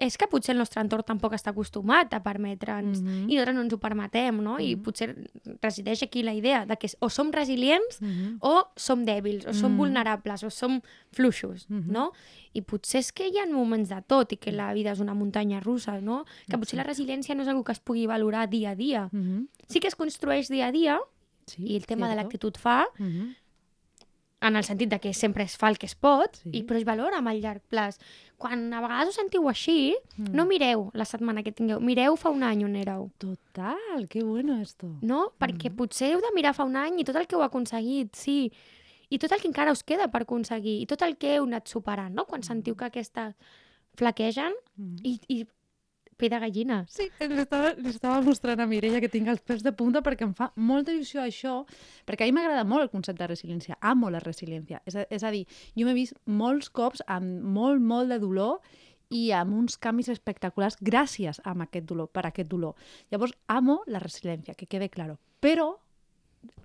és 0.00 0.16
que 0.16 0.26
potser 0.32 0.54
el 0.54 0.60
nostre 0.62 0.80
entorn 0.80 1.04
tampoc 1.04 1.34
està 1.36 1.52
acostumat 1.52 2.14
a 2.16 2.22
permetre'ns 2.24 3.02
mm 3.02 3.06
-hmm. 3.06 3.24
i 3.28 3.34
nosaltres 3.36 3.54
no 3.56 3.62
ens 3.62 3.74
ho 3.74 3.78
permetem, 3.78 4.36
no? 4.40 4.54
Mm 4.54 4.56
-hmm. 4.56 4.64
I 4.64 4.74
mm-hmm. 4.74 4.82
potser 4.82 5.08
resideix 5.62 6.02
aquí 6.02 6.22
la 6.22 6.32
idea 6.32 6.64
de 6.66 6.76
que 6.76 6.88
o 6.98 7.08
som 7.08 7.30
resilients 7.30 8.00
mm 8.00 8.08
-hmm. 8.08 8.36
o 8.40 8.64
som 8.76 9.04
dèbils, 9.04 9.46
o 9.46 9.52
som 9.52 9.70
mm 9.70 9.74
-hmm. 9.74 9.78
vulnerables, 9.78 10.42
o 10.42 10.50
som 10.50 10.80
fluixos, 11.12 11.68
mm 11.68 11.80
-hmm. 11.80 11.92
no? 11.92 12.12
I 12.52 12.62
potser 12.62 12.98
és 12.98 13.12
que 13.12 13.28
hi 13.28 13.38
ha 13.38 13.46
moments 13.46 13.88
de 13.88 14.02
tot 14.06 14.32
i 14.32 14.36
que 14.36 14.52
la 14.52 14.72
vida 14.72 14.92
és 14.92 15.00
una 15.00 15.14
muntanya 15.14 15.60
russa, 15.60 16.00
no? 16.00 16.24
Que 16.48 16.58
potser 16.58 16.76
la 16.76 16.84
resiliència 16.84 17.34
no 17.34 17.42
és 17.42 17.48
una 17.48 17.62
que 17.62 17.72
es 17.72 17.80
pugui 17.80 18.06
valorar 18.06 18.48
dia 18.48 18.70
a 18.70 18.74
dia. 18.74 19.08
Mm 19.12 19.22
-hmm. 19.22 19.46
Sí 19.68 19.80
que 19.80 19.88
es 19.88 19.94
construeix 19.94 20.48
dia 20.48 20.66
a 20.66 20.72
dia 20.72 20.98
sí, 21.46 21.62
i 21.62 21.76
el 21.76 21.86
tema 21.86 22.08
de 22.08 22.14
l'actitud 22.16 22.56
fa, 22.58 22.86
mm 22.98 23.06
-hmm 23.06 23.34
en 24.40 24.56
el 24.56 24.64
sentit 24.64 24.88
de 24.88 24.98
que 25.00 25.12
sempre 25.14 25.44
es 25.44 25.56
fa 25.60 25.68
el 25.68 25.76
que 25.78 25.86
es 25.86 25.94
pot, 25.94 26.38
sí. 26.40 26.50
i, 26.52 26.62
però 26.64 26.78
es 26.80 26.86
valora 26.88 27.20
a 27.20 27.34
llarg 27.34 27.60
plaç. 27.68 27.98
Quan 28.40 28.72
a 28.72 28.80
vegades 28.80 29.12
us 29.12 29.18
sentiu 29.20 29.48
així, 29.50 29.94
mm. 30.16 30.32
no 30.32 30.46
mireu 30.48 30.88
la 30.94 31.04
setmana 31.04 31.44
que 31.44 31.52
tingueu, 31.52 31.80
mireu 31.80 32.16
fa 32.16 32.32
un 32.32 32.42
any 32.42 32.64
on 32.64 32.76
éreu. 32.76 33.10
Total, 33.18 34.08
que 34.08 34.24
bueno 34.24 34.60
esto. 34.60 34.88
No? 35.02 35.30
Perquè 35.38 35.70
mm. 35.70 35.76
potser 35.76 36.14
heu 36.14 36.24
de 36.24 36.32
mirar 36.34 36.54
fa 36.56 36.64
un 36.64 36.76
any 36.80 37.02
i 37.02 37.04
tot 37.04 37.20
el 37.20 37.28
que 37.28 37.36
heu 37.36 37.44
aconseguit, 37.44 38.16
sí, 38.16 38.50
i 39.10 39.18
tot 39.18 39.32
el 39.34 39.42
que 39.42 39.50
encara 39.50 39.74
us 39.74 39.84
queda 39.84 40.08
per 40.08 40.24
aconseguir, 40.24 40.78
i 40.80 40.88
tot 40.88 41.02
el 41.04 41.18
que 41.20 41.36
heu 41.36 41.44
anat 41.44 41.68
superant, 41.68 42.14
no? 42.16 42.24
Quan 42.30 42.46
sentiu 42.46 42.78
que 42.78 42.88
aquesta 42.88 43.34
flaquegen 43.98 44.54
mm. 44.78 45.00
i, 45.04 45.18
i 45.28 45.44
pell 46.20 46.32
de 46.32 46.40
gallina. 46.42 46.80
Sí, 46.92 47.08
li 47.20 47.40
estava, 47.42 47.72
li 47.78 47.90
estava 47.90 48.20
mostrant 48.24 48.60
a 48.60 48.68
Mireia 48.70 49.00
que 49.02 49.10
tinc 49.12 49.30
els 49.32 49.40
pèls 49.46 49.64
de 49.66 49.72
punta 49.76 50.02
perquè 50.04 50.26
em 50.28 50.34
fa 50.36 50.50
molta 50.56 50.92
il·lusió 50.92 51.24
això, 51.24 51.56
perquè 52.08 52.26
a 52.26 52.30
mi 52.30 52.36
m'agrada 52.36 52.66
molt 52.68 52.86
el 52.86 52.92
concepte 52.92 53.24
de 53.24 53.30
resiliència, 53.32 53.78
amo 53.80 54.10
la 54.12 54.22
resiliència. 54.22 54.82
És 54.86 54.98
a, 55.00 55.06
és 55.10 55.24
a 55.24 55.32
dir, 55.34 55.46
jo 55.74 55.88
m'he 55.88 55.96
vist 55.96 56.16
molts 56.26 56.70
cops 56.70 57.02
amb 57.08 57.42
molt, 57.56 57.82
molt 57.82 58.12
de 58.12 58.20
dolor 58.22 58.60
i 59.10 59.30
amb 59.34 59.56
uns 59.58 59.76
canvis 59.82 60.10
espectaculars 60.12 60.78
gràcies 60.80 61.40
a 61.42 61.54
aquest 61.66 61.86
dolor, 61.86 62.08
per 62.08 62.26
aquest 62.28 62.48
dolor. 62.50 62.76
Llavors, 63.10 63.34
amo 63.48 63.80
la 63.86 63.98
resiliència, 64.02 64.54
que 64.54 64.68
quede 64.70 64.88
claro. 64.88 65.18
Però, 65.40 65.72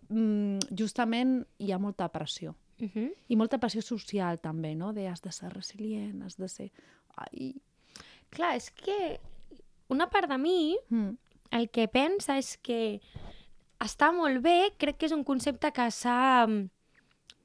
mm, 0.10 0.76
justament, 0.78 1.40
hi 1.58 1.72
ha 1.72 1.80
molta 1.80 2.08
pressió. 2.10 2.56
Uh 2.80 2.90
-huh. 2.94 3.12
I 3.28 3.36
molta 3.36 3.58
pressió 3.58 3.82
social, 3.82 4.40
també, 4.40 4.76
no? 4.76 4.94
De 4.94 5.08
has 5.08 5.22
de 5.22 5.32
ser 5.32 5.50
resilient, 5.50 6.22
has 6.24 6.38
de 6.38 6.48
ser... 6.48 6.72
Ai... 7.16 7.56
Clar, 8.30 8.56
és 8.56 8.70
que 8.72 9.20
una 9.90 10.10
part 10.10 10.30
de 10.30 10.38
mi 10.38 10.78
mm. 10.90 11.10
el 11.52 11.70
que 11.70 11.88
pensa 11.88 12.38
és 12.38 12.58
que 12.58 13.00
està 13.80 14.12
molt 14.16 14.42
bé, 14.42 14.72
crec 14.78 14.98
que 14.98 15.06
és 15.06 15.12
un 15.12 15.24
concepte 15.24 15.72
que 15.72 15.92
s'ha 15.92 16.48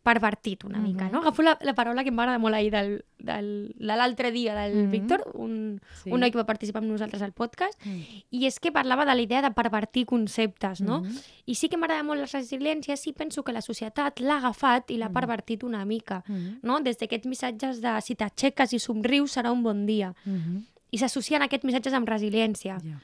pervertit 0.02 0.64
una 0.64 0.78
mica, 0.78 1.04
Mhm. 1.04 1.12
no? 1.12 1.18
Agafo 1.20 1.42
la, 1.42 1.58
la 1.60 1.74
paraula 1.74 2.02
que 2.02 2.08
em 2.08 2.16
va 2.18 2.22
agradar 2.22 2.40
molt 2.40 2.54
ahir 2.54 2.70
del, 2.72 3.04
del, 3.18 3.74
de 3.76 3.84
l'altre 3.96 4.30
dia 4.32 4.54
del 4.54 4.84
Mhm. 4.86 4.90
Víctor, 4.90 5.30
un, 5.34 5.80
Sí. 6.02 6.10
un 6.10 6.20
noi 6.20 6.30
que 6.30 6.38
va 6.38 6.46
participar 6.46 6.80
amb 6.82 6.90
nosaltres 6.90 7.20
al 7.20 7.32
podcast, 7.32 7.78
Mm. 7.84 8.00
i 8.30 8.46
és 8.46 8.58
que 8.60 8.72
parlava 8.72 9.04
de 9.04 9.14
la 9.14 9.20
idea 9.20 9.42
de 9.42 9.50
pervertir 9.50 10.06
conceptes, 10.06 10.80
no? 10.80 11.02
Mhm. 11.02 11.18
I 11.44 11.54
sí 11.54 11.68
que 11.68 11.76
m'agrada 11.76 12.02
molt 12.02 12.18
la 12.20 12.26
resiliència, 12.26 12.96
sí 12.96 13.12
penso 13.12 13.42
que 13.44 13.52
la 13.52 13.60
societat 13.60 14.18
l'ha 14.20 14.38
agafat 14.38 14.90
i 14.90 14.96
l'ha 14.96 15.08
Mhm. 15.10 15.14
pervertit 15.14 15.62
una 15.64 15.84
mica, 15.84 16.24
Mhm. 16.26 16.60
no? 16.62 16.80
Des 16.80 16.96
d'aquests 16.96 17.26
missatges 17.26 17.82
de 17.82 18.00
si 18.00 18.14
t'aixeques 18.14 18.72
i 18.72 18.78
somrius 18.78 19.36
serà 19.36 19.52
un 19.52 19.62
bon 19.62 19.84
dia. 19.84 20.14
Mhm. 20.24 20.64
I 20.90 20.98
s'associen 20.98 21.42
aquests 21.42 21.64
missatges 21.64 21.92
amb 21.94 22.08
resiliència. 22.08 22.78
Ja. 22.84 23.00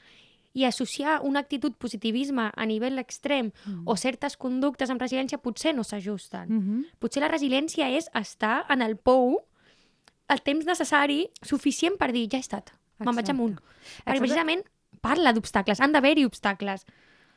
I 0.57 0.63
associar 0.65 1.19
una 1.23 1.39
actitud 1.39 1.75
positivisme 1.77 2.51
a 2.55 2.65
nivell 2.65 2.97
extrem 2.97 3.51
Mhm. 3.65 3.83
o 3.85 3.95
certes 3.95 4.37
conductes 4.37 4.89
amb 4.89 5.01
resiliència 5.01 5.37
potser 5.37 5.75
no 5.75 5.83
s'ajusten. 5.83 6.47
Mhm. 6.49 6.85
Potser 6.99 7.21
la 7.21 7.29
resiliència 7.29 7.89
és 7.95 8.09
estar 8.13 8.65
en 8.69 8.81
el 8.81 8.97
pou 8.97 9.43
el 10.29 10.41
temps 10.41 10.65
necessari 10.65 11.29
suficient 11.41 11.97
per 11.97 12.11
dir 12.11 12.27
ja 12.29 12.37
he 12.37 12.41
estat, 12.41 12.71
me'n 12.99 13.05
vaig 13.15 13.19
Exacte. 13.19 13.31
amunt. 13.31 13.59
Perquè 14.05 14.19
precisament 14.19 14.63
parla 14.99 15.31
d'obstacles, 15.31 15.79
han 15.79 15.93
d'haver-hi 15.93 16.25
obstacles. 16.25 16.85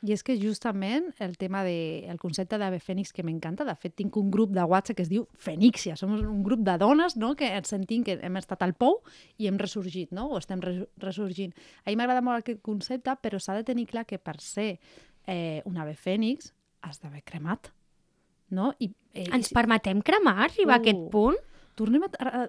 I 0.02 0.14
és 0.14 0.22
que 0.24 0.32
justament 0.40 1.10
el 1.20 1.34
tema 1.36 1.60
de, 1.62 2.06
el 2.08 2.16
concepte 2.18 2.56
d'Ave 2.56 2.78
Fènix 2.80 3.10
que 3.12 3.20
m'encanta, 3.26 3.66
de 3.68 3.74
fet 3.76 3.92
tinc 3.98 4.16
un 4.16 4.30
grup 4.32 4.54
de 4.56 4.62
WhatsApp 4.64 4.96
que 4.96 5.04
es 5.04 5.10
diu 5.12 5.26
Fènixia, 5.36 5.96
som 6.00 6.14
un 6.16 6.42
grup 6.46 6.62
de 6.64 6.78
dones 6.80 7.18
no? 7.20 7.34
que 7.36 7.50
ens 7.52 7.68
sentim 7.68 8.02
que 8.06 8.14
hem 8.22 8.38
estat 8.40 8.62
al 8.64 8.72
pou 8.72 9.02
i 9.36 9.46
hem 9.50 9.58
ressorgit, 9.60 10.10
no? 10.16 10.30
o 10.32 10.38
estem 10.40 10.62
res 10.64 10.78
ressorgint. 11.04 11.52
A 11.84 11.90
mi 11.92 11.98
m'agrada 12.00 12.22
molt 12.24 12.40
aquest 12.40 12.62
concepte, 12.64 13.12
però 13.20 13.36
s'ha 13.38 13.58
de 13.58 13.66
tenir 13.68 13.84
clar 13.92 14.06
que 14.08 14.16
per 14.18 14.38
ser 14.40 14.78
eh, 15.26 15.60
un 15.68 15.76
ave 15.76 15.92
fènix 16.00 16.54
has 16.80 17.02
d'haver 17.02 17.20
cremat. 17.28 17.68
No? 18.56 18.72
I, 18.80 18.88
eh, 19.12 19.28
Ens 19.36 19.52
permetem 19.52 20.00
cremar, 20.00 20.38
arribar 20.48 20.78
a 20.78 20.80
Uh. 20.80 20.80
aquest 20.80 21.04
punt? 21.12 21.36
Tornem 21.76 22.02
a, 22.02 22.08
a, 22.18 22.28
a, 22.28 22.48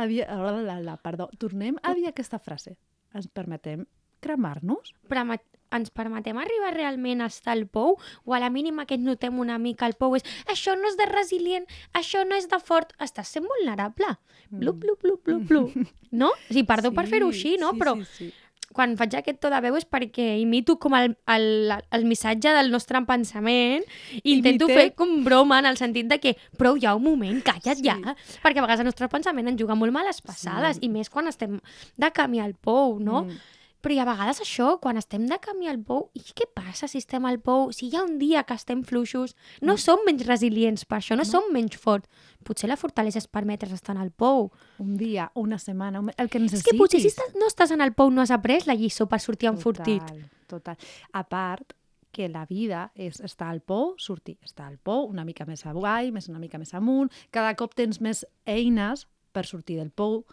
a, 0.00 0.06
dir- 0.08 0.24
a, 0.26 0.36
la, 0.64 0.80
la, 0.80 0.96
perdó, 0.96 1.28
tornem 1.38 1.76
a 1.82 1.92
dir 1.94 2.08
aquesta 2.08 2.40
frase. 2.40 2.78
Ens 3.14 3.28
permetem 3.28 3.84
cremar-nos? 4.26 4.92
Permet 5.08 5.42
ens 5.74 5.90
permetem 5.90 6.38
arribar 6.38 6.70
realment 6.76 7.24
a 7.24 7.26
estar 7.26 7.50
al 7.56 7.64
pou 7.66 7.96
o 8.24 8.34
a 8.36 8.38
la 8.38 8.48
mínima 8.54 8.84
que 8.86 8.96
notem 9.02 9.40
una 9.42 9.56
mica 9.58 9.84
al 9.88 9.96
pou 9.98 10.14
és 10.14 10.22
això 10.46 10.76
no 10.78 10.86
és 10.88 10.94
de 10.96 11.08
resilient, 11.10 11.66
això 11.92 12.22
no 12.24 12.36
és 12.38 12.46
de 12.48 12.60
fort, 12.62 12.92
estàs 13.02 13.32
sent 13.34 13.44
vulnerable. 13.50 14.12
Blup, 14.48 14.78
blup, 14.84 15.02
blup, 15.02 15.24
blup, 15.26 15.42
blup. 15.50 15.74
No? 16.16 16.30
O 16.30 16.48
sigui, 16.48 16.62
perdó 16.64 16.92
per 16.94 17.08
fer-ho 17.10 17.28
així, 17.34 17.56
no? 17.60 17.72
Sí, 17.74 17.80
Però 17.82 17.96
sí, 17.98 18.06
sí. 18.14 18.28
quan 18.72 18.94
faig 18.96 19.16
aquest 19.18 19.40
to 19.42 19.50
de 19.52 19.58
veu 19.66 19.74
és 19.76 19.84
perquè 19.90 20.28
imito 20.40 20.78
com 20.80 20.94
el, 20.96 21.16
el, 21.34 21.74
el 21.98 22.06
missatge 22.08 22.54
del 22.54 22.70
nostre 22.72 23.02
pensament 23.04 23.82
i 24.22 24.36
intento 24.36 24.68
Imitem. 24.70 24.78
fer 24.80 24.94
com 24.96 25.12
broma 25.26 25.58
en 25.60 25.66
el 25.72 25.76
sentit 25.82 26.06
de 26.08 26.20
que 26.22 26.36
prou 26.56 26.78
ja 26.80 26.94
un 26.96 27.02
moment, 27.10 27.42
calla't 27.44 27.82
Sí. 27.82 27.90
ja, 27.90 27.98
perquè 28.40 28.62
a 28.62 28.64
vegades 28.68 28.80
el 28.86 28.88
nostre 28.92 29.10
pensament 29.12 29.50
ens 29.50 29.60
juga 29.60 29.74
molt 29.74 29.92
males 29.92 30.22
passades 30.22 30.78
Sí. 30.78 30.86
i 30.86 30.94
més 30.94 31.10
quan 31.10 31.26
estem 31.28 31.58
de 31.98 32.10
camí 32.14 32.40
al 32.40 32.54
pou, 32.54 33.00
no? 33.02 33.24
Mm. 33.26 33.38
Però 33.86 33.94
i 33.94 34.00
a 34.02 34.04
vegades 34.08 34.40
això, 34.42 34.80
quan 34.82 34.96
estem 34.98 35.28
de 35.30 35.36
camí 35.38 35.68
al 35.70 35.76
pou, 35.78 36.08
i 36.18 36.24
què 36.34 36.48
passa 36.50 36.88
si 36.90 36.98
estem 36.98 37.22
al 37.28 37.36
pou? 37.38 37.68
Si 37.70 37.86
hi 37.86 37.94
ha 37.94 38.00
un 38.02 38.16
dia 38.18 38.40
que 38.42 38.56
estem 38.58 38.80
fluixos, 38.82 39.36
no 39.62 39.74
Mm. 39.74 39.78
som 39.78 40.00
menys 40.04 40.24
resilients 40.26 40.84
per 40.84 40.98
això, 40.98 41.14
no, 41.14 41.22
som 41.22 41.44
menys 41.54 41.76
forts. 41.78 42.08
Potser 42.42 42.66
la 42.68 42.74
fortalesa 42.74 43.20
és 43.22 43.28
permetre's 43.28 43.72
estar 43.72 43.96
al 43.96 44.10
pou. 44.10 44.50
Un 44.80 44.96
dia, 44.96 45.30
una 45.36 45.58
setmana, 45.58 46.00
un... 46.00 46.10
el 46.18 46.28
que 46.28 46.38
És 46.38 46.42
necessitis. 46.42 46.72
que 46.72 46.76
potser 46.76 47.00
si 47.00 47.12
estàs, 47.12 47.38
no 47.38 47.46
estàs 47.46 47.70
en 47.70 47.80
el 47.80 47.94
pou 47.94 48.10
no 48.10 48.22
has 48.22 48.32
après 48.32 48.66
la 48.66 48.74
lliçó 48.74 49.06
per 49.06 49.20
sortir 49.20 49.50
enfortit. 49.50 50.02
Total, 50.02 50.26
total. 50.48 50.76
A 51.12 51.22
part 51.22 51.72
que 52.10 52.28
la 52.28 52.44
vida 52.44 52.90
és 52.96 53.20
estar 53.20 53.52
al 53.52 53.60
pou, 53.60 53.94
sortir, 53.98 54.36
estar 54.42 54.66
al 54.66 54.78
pou, 54.78 55.06
una 55.06 55.24
mica 55.24 55.46
més 55.46 55.64
avall, 55.64 56.10
més 56.10 56.26
una 56.28 56.40
mica 56.40 56.58
més 56.58 56.74
amunt, 56.74 57.12
cada 57.30 57.54
cop 57.54 57.76
tens 57.76 58.00
més 58.00 58.26
eines 58.46 59.06
per 59.30 59.46
sortir 59.46 59.76
del 59.76 59.92
pou 59.94 60.24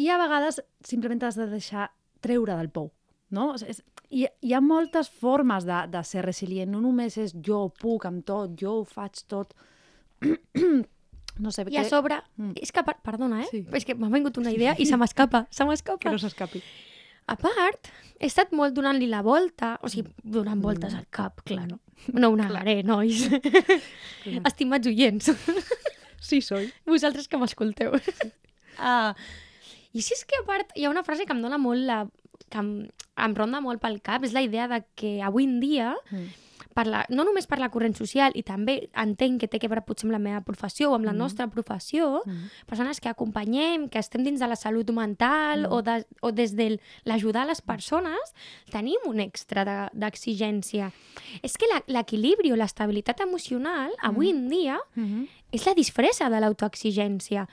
i 0.00 0.08
a 0.08 0.16
vegades 0.16 0.62
simplement 0.86 1.22
has 1.22 1.36
de 1.36 1.46
deixar 1.50 1.90
treure 2.22 2.56
del 2.56 2.70
pou. 2.70 2.90
No? 3.32 3.52
És, 3.56 3.82
hi, 4.12 4.26
hi 4.44 4.52
ha 4.52 4.60
moltes 4.60 5.08
formes 5.08 5.64
de, 5.68 5.78
de 5.92 6.02
ser 6.04 6.22
resilient, 6.26 6.70
no 6.72 6.80
només 6.84 7.16
és 7.18 7.32
jo 7.46 7.66
puc 7.80 8.04
amb 8.08 8.24
tot, 8.28 8.52
jo 8.60 8.78
ho 8.80 8.84
faig 8.88 9.22
tot. 9.30 9.54
no 11.42 11.50
sé, 11.50 11.64
I 11.72 11.78
a 11.80 11.84
sobre, 11.88 12.20
Mm. 12.36 12.52
és 12.60 12.72
que, 12.72 12.82
per- 12.84 12.98
perdona, 13.02 13.42
eh? 13.42 13.48
Sí. 13.50 13.62
És 13.72 13.84
que 13.88 13.94
m'ha 13.96 14.08
vingut 14.12 14.36
una 14.38 14.52
idea 14.52 14.74
i 14.78 14.84
se 14.86 14.96
m'escapa, 15.00 15.46
se 15.50 15.64
m'escapa. 15.64 15.98
que 16.04 16.10
no 16.12 16.18
s'escapi. 16.20 16.60
A 17.32 17.36
part, 17.38 17.88
he 18.20 18.26
estat 18.26 18.52
molt 18.52 18.74
donant-li 18.74 19.06
la 19.08 19.22
volta, 19.22 19.78
o 19.82 19.88
sigui, 19.88 20.10
donant 20.22 20.60
voltes 20.60 20.92
al 20.98 21.06
cap, 21.08 21.40
clar, 21.46 21.68
no, 21.70 21.78
no 22.12 22.28
ho 22.32 22.36
negaré, 22.36 22.82
nois. 22.82 23.28
Estimats 24.48 24.86
oients, 24.90 25.30
Sí, 26.22 26.40
soy. 26.42 26.68
vosaltres 26.86 27.26
que 27.28 27.38
m'escolteu. 27.40 27.94
Uh, 28.78 29.12
I 29.92 30.02
si 30.02 30.14
és 30.14 30.24
que 30.24 30.36
a 30.40 30.44
part 30.46 30.70
hi 30.76 30.84
ha 30.86 30.90
una 30.90 31.04
frase 31.04 31.26
que 31.26 31.32
em 31.32 31.42
dona 31.42 31.58
molt 31.58 31.80
la... 31.84 32.06
que 32.52 32.58
em, 32.58 32.88
em 33.16 33.34
ronda 33.34 33.60
molt 33.64 33.80
pel 33.80 34.00
cap, 34.02 34.24
és 34.24 34.32
la 34.32 34.42
idea 34.42 34.68
de 34.68 34.82
que 34.94 35.20
avui 35.22 35.44
en 35.44 35.60
dia 35.60 35.94
Mm. 36.10 36.28
per 36.72 36.86
la, 36.86 37.02
no 37.12 37.24
només 37.24 37.44
per 37.46 37.58
la 37.60 37.68
corrent 37.68 37.92
social, 37.94 38.32
i 38.34 38.42
també 38.42 38.88
entenc 38.96 39.40
que 39.40 39.48
té 39.48 39.58
que 39.60 39.68
veure 39.68 39.82
potser 39.84 40.06
amb 40.06 40.12
la 40.14 40.18
meva 40.18 40.40
professió 40.40 40.90
o 40.90 40.94
amb 40.94 41.04
la 41.04 41.12
Mm. 41.12 41.18
nostra 41.18 41.46
professió, 41.48 42.22
Mm. 42.24 42.46
persones 42.66 42.98
que 43.00 43.10
acompanyem, 43.10 43.90
que 43.90 43.98
estem 43.98 44.24
dins 44.24 44.40
de 44.40 44.48
la 44.48 44.56
salut 44.56 44.88
mental 44.90 45.66
Mm. 45.68 45.72
o, 45.72 45.82
de, 45.82 46.06
o 46.22 46.32
des 46.32 46.56
de 46.56 46.80
l'ajudar 47.04 47.42
a 47.42 47.46
les 47.52 47.60
persones, 47.60 48.32
tenim 48.70 48.96
un 49.04 49.20
extra 49.20 49.64
de- 49.66 49.90
d'exigència. 49.92 50.92
És 51.42 51.58
que 51.58 51.66
la- 51.66 51.84
l'equilibri 51.86 52.52
o 52.52 52.56
l'estabilitat 52.56 53.20
emocional, 53.20 53.90
avui 54.00 54.30
en 54.30 54.48
dia, 54.48 54.80
Mm. 54.94 55.24
És 55.52 55.66
la 55.68 55.74
disfressa 55.76 56.30
de 56.32 56.40
l'autoexigència. 56.42 57.44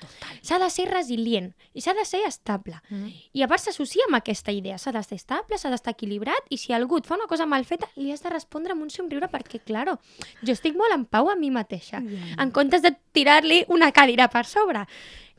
S'ha 0.41 0.59
de 0.61 0.69
ser 0.71 0.87
resilient 0.89 1.51
i 1.75 1.83
s'ha 1.83 1.93
de 1.97 2.05
ser 2.07 2.23
estable. 2.27 2.79
Mm. 2.89 3.13
I 3.35 3.43
a 3.43 3.49
part 3.51 3.63
s'associa 3.65 4.07
amb 4.07 4.19
aquesta 4.19 4.55
idea. 4.55 4.79
S'ha 4.79 4.93
d'estar 4.95 5.19
estable, 5.19 5.59
s'ha 5.59 5.71
d'estar 5.73 5.93
equilibrat 5.97 6.49
i 6.49 6.57
si 6.57 6.73
algú 6.73 6.99
et 6.99 7.09
fa 7.09 7.17
una 7.19 7.29
cosa 7.29 7.45
mal 7.45 7.67
feta, 7.67 7.91
li 7.99 8.13
has 8.13 8.23
de 8.23 8.31
respondre 8.33 8.73
amb 8.73 8.87
un 8.87 8.93
somriure 8.93 9.29
perquè, 9.29 9.61
claro, 9.65 9.99
jo 10.41 10.55
estic 10.55 10.77
molt 10.79 10.95
en 10.95 11.05
pau 11.05 11.29
amb 11.29 11.43
mi 11.43 11.51
mateixa. 11.51 11.99
Ja. 11.99 12.35
En 12.39 12.53
comptes 12.55 12.81
de 12.85 12.95
tirar-li 13.13 13.65
una 13.67 13.91
cadira 13.91 14.29
per 14.31 14.45
sobre. 14.47 14.87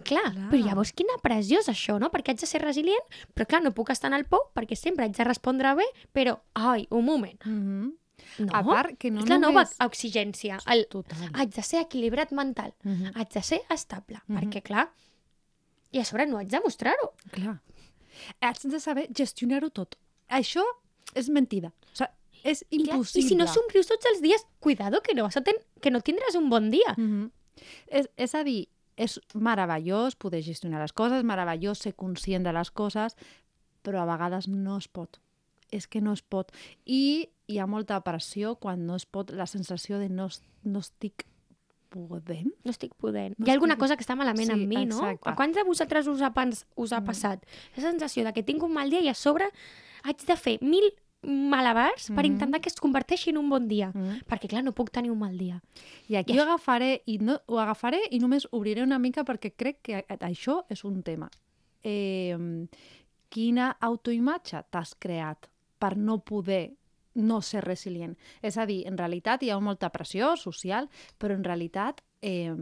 Clar, 0.00 0.30
Clar. 0.32 0.48
però 0.48 0.60
llavors 0.64 0.94
quina 0.96 1.18
pressió 1.20 1.60
és 1.60 1.68
això, 1.68 1.98
no? 2.00 2.08
Perquè 2.12 2.32
haig 2.32 2.40
de 2.40 2.48
ser 2.48 2.62
resilient, 2.62 3.02
però 3.36 3.46
clar, 3.48 3.60
no 3.64 3.74
puc 3.76 3.90
estar 3.92 4.08
en 4.08 4.16
el 4.16 4.24
pou 4.28 4.46
perquè 4.56 4.78
sempre 4.78 5.04
haig 5.04 5.16
de 5.16 5.26
respondre 5.28 5.74
bé, 5.76 5.84
però, 6.16 6.38
ai, 6.56 6.86
un 6.90 7.04
moment. 7.04 7.36
Mm. 7.44 7.90
No, 8.40 8.52
A 8.56 8.62
part 8.64 8.96
que 8.98 9.10
no 9.10 9.20
és 9.22 9.28
la 9.28 9.38
nova 9.38 9.62
només... 9.64 9.76
exigència. 9.84 10.58
El, 10.72 10.86
Total. 10.88 11.28
haig 11.34 11.50
de 11.54 11.62
ser 11.62 11.80
equilibrat 11.82 12.32
mental, 12.32 12.74
Mhm. 12.82 13.12
haig 13.14 13.28
de 13.34 13.42
ser 13.42 13.60
estable, 13.70 14.20
Mhm. 14.26 14.38
perquè 14.38 14.62
clar, 14.62 14.86
i 15.92 15.98
a 16.00 16.04
sobre 16.04 16.26
no 16.26 16.38
haig 16.38 16.48
de 16.48 16.60
mostrar-ho. 16.64 17.12
Clar. 17.30 17.60
Has 18.40 18.62
de 18.62 18.80
saber 18.80 19.08
gestionar-ho 19.14 19.70
tot. 19.70 19.96
Això 20.28 20.62
és 21.14 21.28
mentida. 21.28 21.72
O 21.92 21.96
sigui, 21.96 22.10
és 22.44 22.64
impossible. 22.70 23.20
I 23.24 23.28
si 23.28 23.34
no 23.36 23.46
somrius 23.46 23.86
tots 23.88 24.06
els 24.06 24.20
dies, 24.22 24.46
cuidado, 24.60 25.02
que 25.02 25.14
no, 25.14 25.24
vas 25.24 25.36
a 25.36 25.42
ten 25.42 25.54
que 25.80 25.90
no 25.90 26.00
tindràs 26.00 26.36
un 26.36 26.48
bon 26.50 26.70
dia. 26.70 26.94
Mm 26.96 27.10
-hmm. 27.10 27.30
és, 27.88 28.08
és 28.16 28.34
a 28.34 28.42
dir, 28.44 28.68
és 28.96 29.20
meravellós 29.34 30.14
poder 30.16 30.42
gestionar 30.42 30.80
les 30.80 30.92
coses, 30.92 31.24
meravellós 31.24 31.78
ser 31.78 31.94
conscient 31.94 32.44
de 32.44 32.52
les 32.52 32.70
coses, 32.70 33.16
però 33.82 34.00
a 34.02 34.06
vegades 34.06 34.48
no 34.48 34.78
es 34.78 34.88
pot. 34.88 35.20
És 35.70 35.86
que 35.86 36.00
no 36.00 36.12
es 36.12 36.22
pot. 36.22 36.52
I 36.84 37.28
hi 37.50 37.58
ha 37.58 37.66
molta 37.66 37.98
pressió 38.06 38.54
quan 38.56 38.86
no 38.86 38.96
es 38.96 39.04
pot, 39.06 39.30
la 39.34 39.46
sensació 39.46 39.98
de 39.98 40.08
no, 40.08 40.28
no 40.64 40.78
estic 40.78 41.26
podent. 41.90 42.52
No 42.64 42.70
estic 42.70 42.94
podent. 42.94 43.34
No 43.38 43.46
Hi 43.46 43.50
ha 43.50 43.54
alguna 43.54 43.74
estic- 43.74 43.80
cosa 43.80 43.96
que 43.98 44.04
està 44.04 44.14
malament 44.16 44.46
Sí, 44.46 44.52
amb 44.54 44.66
mi, 44.68 44.84
no? 44.86 45.00
exacte. 45.02 45.28
A 45.28 45.34
quants 45.34 45.56
de 45.56 45.64
vosaltres 45.66 46.06
us 46.06 46.22
ha, 46.22 46.32
pens 46.32 46.64
us 46.76 46.92
ha 46.92 47.00
Mm. 47.00 47.04
passat? 47.06 47.44
La 47.76 47.82
sensació 47.82 48.24
de 48.24 48.32
que 48.32 48.42
tinc 48.44 48.62
un 48.62 48.72
mal 48.72 48.90
dia 48.90 49.00
i 49.00 49.08
a 49.08 49.14
sobre 49.14 49.48
haig 50.04 50.24
de 50.26 50.36
fer 50.36 50.58
mil 50.62 50.86
malabars 51.22 52.06
per 52.14 52.24
Mhm. 52.24 52.32
intentar 52.32 52.60
que 52.62 52.68
es 52.70 52.76
converteixi 52.80 53.30
en 53.30 53.38
un 53.38 53.50
bon 53.50 53.66
dia. 53.68 53.90
Mm. 53.92 54.22
Perquè, 54.26 54.48
clar, 54.48 54.62
no 54.64 54.72
puc 54.72 54.90
tenir 54.90 55.10
un 55.10 55.18
mal 55.18 55.36
dia. 55.36 55.60
I 56.08 56.16
aquí 56.16 56.32
I 56.32 56.38
ho 56.38 56.42
agafaré, 56.42 57.02
i 57.06 57.18
no, 57.18 57.40
ho 57.46 57.58
agafaré 57.58 58.00
i 58.10 58.18
només 58.20 58.46
obriré 58.52 58.82
una 58.82 58.98
mica 58.98 59.24
perquè 59.24 59.52
crec 59.54 59.82
que 59.82 60.06
això 60.08 60.64
és 60.70 60.84
un 60.84 61.02
tema. 61.02 61.28
Eh, 61.82 62.36
quina 63.28 63.76
autoimatge 63.80 64.64
t'has 64.70 64.94
creat 64.98 65.46
per 65.78 65.96
no 65.96 66.18
poder 66.18 66.72
no 67.14 67.40
ser 67.42 67.64
resilient? 67.64 68.16
És 68.42 68.58
a 68.58 68.66
dir, 68.66 68.84
en 68.88 68.98
realitat 68.98 69.42
hi 69.42 69.50
ha 69.50 69.58
molta 69.60 69.90
pressió 69.90 70.36
social, 70.36 70.88
però 71.18 71.34
en 71.34 71.44
realitat 71.44 72.02
eh, 72.22 72.54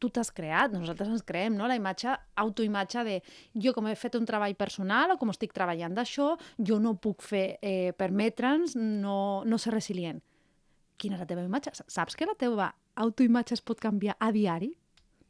tu 0.00 0.08
t'has 0.08 0.30
creat, 0.32 0.72
nosaltres 0.72 1.10
ens 1.12 1.26
creem 1.28 1.58
no? 1.58 1.68
la 1.68 1.76
imatge, 1.76 2.14
autoimatge 2.40 3.04
de 3.04 3.18
jo 3.52 3.74
com 3.76 3.90
he 3.90 3.96
fet 3.98 4.16
un 4.16 4.24
treball 4.24 4.56
personal 4.56 5.12
o 5.12 5.18
com 5.20 5.32
estic 5.32 5.52
treballant 5.52 5.94
d'això, 5.94 6.32
jo 6.56 6.80
no 6.80 6.96
puc 6.96 7.22
fer, 7.22 7.58
eh, 7.60 7.92
permetre'ns 7.98 8.78
no, 8.80 9.44
no 9.44 9.60
ser 9.60 9.76
resilient 9.76 10.22
quina 11.00 11.16
és 11.16 11.22
la 11.24 11.28
teva 11.28 11.44
imatge? 11.46 11.72
Saps 11.88 12.16
que 12.18 12.28
la 12.28 12.36
teva 12.38 12.70
autoimatge 13.00 13.56
es 13.56 13.64
pot 13.64 13.80
canviar 13.80 14.18
a 14.20 14.30
diari? 14.34 14.74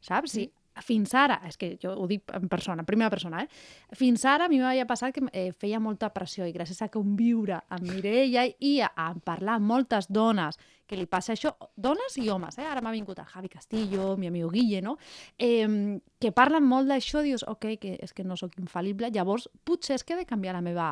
Saps? 0.03 0.35
Sí. 0.35 0.49
Fins 0.79 1.11
ara, 1.19 1.41
és 1.47 1.57
que 1.59 1.73
jo 1.81 1.91
ho 1.99 2.05
dic 2.07 2.31
en 2.33 2.47
persona, 2.47 2.81
en 2.81 2.87
primera 2.87 3.11
persona, 3.11 3.43
eh? 3.43 3.95
Fins 3.97 4.23
ara 4.25 4.45
a 4.47 4.49
mi 4.49 4.61
m'havia 4.61 4.85
passat 4.87 5.11
que 5.13 5.25
eh, 5.35 5.51
feia 5.51 5.81
molta 5.83 6.09
pressió 6.15 6.47
i 6.47 6.53
gràcies 6.55 6.79
a 6.81 6.87
conviure 6.89 7.59
amb 7.67 7.89
Mireia 7.89 8.45
i 8.47 8.77
a, 8.79 8.87
a 8.95 9.11
parlar 9.19 9.57
amb 9.59 9.67
moltes 9.67 10.07
dones 10.07 10.57
que 10.87 10.95
li 10.95 11.07
passa 11.07 11.35
això, 11.35 11.53
dones 11.75 12.17
i 12.19 12.29
homes, 12.31 12.57
eh? 12.59 12.67
ara 12.67 12.81
m'ha 12.83 12.91
vingut 12.95 13.19
el 13.19 13.27
Javi 13.27 13.51
Castillo, 13.51 14.15
mi 14.19 14.27
amic 14.27 14.49
Guille, 14.51 14.81
no? 14.83 14.97
eh, 15.39 15.99
que 16.19 16.31
parlen 16.35 16.67
molt 16.67 16.87
d'això, 16.91 17.23
dius, 17.23 17.45
ok, 17.47 17.75
que 17.79 17.95
és 17.99 18.15
que 18.15 18.23
no 18.27 18.39
sóc 18.39 18.55
infal·lible, 18.59 19.11
llavors 19.11 19.47
potser 19.63 19.99
és 19.99 20.03
que 20.03 20.15
he 20.15 20.23
de 20.23 20.27
canviar 20.27 20.55
la 20.55 20.63
meva 20.65 20.89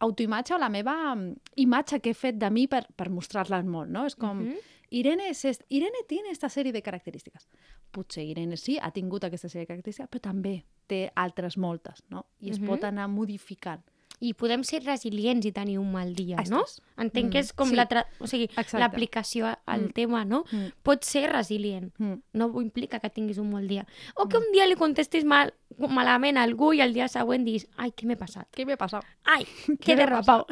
autoimatge 0.00 0.56
o 0.56 0.58
la 0.58 0.68
meva 0.72 1.14
mm, 1.14 1.54
imatge 1.60 2.00
que 2.00 2.12
he 2.12 2.16
fet 2.16 2.36
de 2.40 2.50
mi 2.52 2.66
per, 2.68 2.86
per 2.96 3.10
mostrar-la 3.12 3.60
al 3.60 3.68
món, 3.68 3.92
no? 3.92 4.06
És 4.08 4.16
com, 4.16 4.40
uh 4.40 4.52
-huh. 4.52 4.76
Irene, 4.90 5.28
est... 5.30 5.64
Irene 5.68 5.98
tiene 6.08 6.30
esta 6.30 6.48
sèrie 6.48 6.72
de 6.72 6.82
característiques. 6.82 7.48
Potser 7.90 8.24
Irene 8.24 8.56
sí, 8.56 8.78
ha 8.80 8.90
tingut 8.90 9.24
aquesta 9.24 9.48
sèrie 9.48 9.66
de 9.66 9.72
característiques, 9.74 10.10
però 10.10 10.20
també 10.30 10.64
té 10.86 11.10
altres 11.14 11.56
moltes, 11.56 12.04
no? 12.10 12.26
I 12.40 12.50
es 12.50 12.58
uh 12.58 12.62
-huh. 12.62 12.66
pot 12.66 12.84
anar 12.84 13.08
modificant 13.08 13.82
i 14.20 14.34
podem 14.36 14.62
ser 14.68 14.82
resilients 14.84 15.46
i 15.48 15.52
tenir 15.56 15.78
un 15.80 15.90
mal 15.92 16.12
dia, 16.14 16.36
no? 16.50 16.60
Estàs. 16.60 16.80
Entenc 17.00 17.28
Mm, 17.28 17.32
que 17.32 17.38
és 17.38 17.52
com 17.56 17.68
sí. 17.70 17.74
la 17.74 17.88
o 18.20 18.26
sigui, 18.26 18.50
l'aplicació 18.74 19.56
al 19.64 19.80
Mm. 19.86 19.92
tema, 19.92 20.24
no? 20.24 20.44
Mm. 20.52 20.72
Pot 20.82 21.04
ser 21.04 21.30
resilient. 21.32 21.92
Mm. 21.98 22.20
No 22.34 22.60
implica 22.60 23.00
que 23.00 23.08
tinguis 23.08 23.38
un 23.38 23.50
mal 23.50 23.66
dia. 23.66 23.86
O 24.14 24.28
que 24.28 24.36
un 24.36 24.52
dia 24.52 24.66
li 24.66 24.76
contestis 24.76 25.24
mal, 25.24 25.54
malament 25.88 26.36
a 26.36 26.42
algú 26.42 26.72
i 26.74 26.80
el 26.84 26.92
dia 26.92 27.06
següent 27.08 27.44
dis, 27.44 27.66
ai, 27.76 27.90
què 27.96 28.04
m'he 28.06 28.16
passat? 28.16 28.46
Què 28.52 28.66
m'ha 28.66 28.76
passat? 28.76 29.04
Ai, 29.24 29.46
Què 29.80 29.94
m'ha 29.94 30.00
derrapau. 30.02 30.44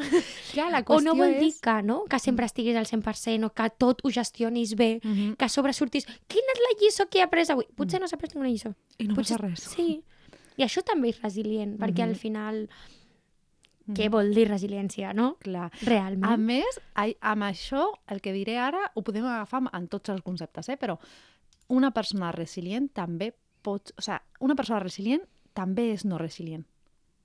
Clar, 0.53 0.71
la 0.71 0.83
O 0.87 0.99
no 1.01 1.13
vol 1.15 1.35
dir 1.39 1.49
és... 1.53 1.59
que, 1.61 1.75
no? 1.83 2.05
que 2.09 2.19
sempre 2.19 2.45
estiguis 2.45 2.75
al 2.75 2.85
100% 2.89 3.45
o 3.45 3.53
que 3.53 3.69
tot 3.77 4.01
ho 4.03 4.09
gestionis 4.09 4.75
bé, 4.75 4.99
Mhm. 5.03 5.35
que 5.37 5.45
a 5.45 5.49
sobre 5.49 5.73
surtis, 5.73 6.05
quina 6.27 6.53
és 6.55 6.59
la 6.65 6.73
lliçó 6.81 7.09
que 7.09 7.19
he 7.19 7.21
après 7.23 7.49
avui? 7.51 7.65
Potser 7.75 7.99
no 7.99 8.07
s'ha 8.07 8.15
après 8.17 8.33
ninguna 8.33 8.49
lliçó. 8.49 8.73
I 8.97 9.07
no 9.07 9.15
Potser... 9.15 9.37
passa 9.37 9.47
res. 9.47 9.59
Sí. 9.75 10.03
I 10.57 10.63
això 10.63 10.81
també 10.83 11.09
és 11.09 11.21
resilient, 11.21 11.77
perquè 11.79 12.03
Mhm. 12.03 12.09
al 12.09 12.15
final, 12.15 12.69
què 13.89 14.09
vol 14.13 14.33
dir 14.35 14.47
resiliència, 14.49 15.13
no? 15.17 15.35
Clar. 15.41 15.71
Realment. 15.81 16.25
A 16.29 16.37
més, 16.37 16.79
amb 16.95 17.43
això, 17.47 17.87
el 18.07 18.21
que 18.21 18.33
diré 18.35 18.57
ara, 18.61 18.91
ho 18.93 19.01
podem 19.01 19.25
agafar 19.25 19.63
en 19.73 19.87
tots 19.87 20.09
els 20.13 20.21
conceptes, 20.21 20.69
eh? 20.69 20.77
però 20.77 20.99
una 21.69 21.89
persona 21.91 22.31
resilient 22.31 22.91
també 22.93 23.33
pot... 23.61 23.93
O 23.97 24.03
sigui, 24.03 24.19
una 24.45 24.55
persona 24.59 24.81
resilient 24.83 25.23
també 25.57 25.89
és 25.93 26.05
no 26.05 26.19
resilient. 26.21 26.65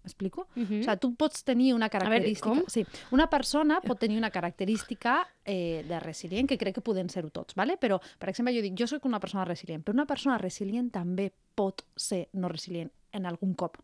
M'explico? 0.04 0.46
Mhm. 0.54 0.82
O 0.82 0.84
sigui, 0.84 0.96
tu 1.00 1.14
pots 1.16 1.44
tenir 1.44 1.72
una 1.74 1.88
característica... 1.88 2.50
com? 2.50 2.62
Sí, 2.68 2.84
una 3.10 3.28
persona 3.30 3.80
pot 3.80 3.98
tenir 3.98 4.18
una 4.18 4.30
característica 4.30 5.22
eh, 5.44 5.84
de 5.88 6.00
resilient, 6.00 6.48
que 6.48 6.58
crec 6.58 6.76
que 6.76 6.84
poden 6.84 7.08
ser-ho 7.08 7.30
tots, 7.30 7.54
¿vale? 7.54 7.78
però, 7.80 8.00
per 8.18 8.28
exemple, 8.28 8.54
jo 8.54 8.62
dic, 8.62 8.76
jo 8.78 8.86
sóc 8.90 9.06
una 9.08 9.20
persona 9.20 9.46
resilient, 9.48 9.84
però 9.84 9.96
una 9.96 10.06
persona 10.06 10.36
resilient 10.38 10.90
també 10.92 11.30
pot 11.54 11.86
ser 11.96 12.28
no 12.32 12.48
resilient 12.52 12.92
en 13.12 13.26
algun 13.26 13.54
cop. 13.54 13.78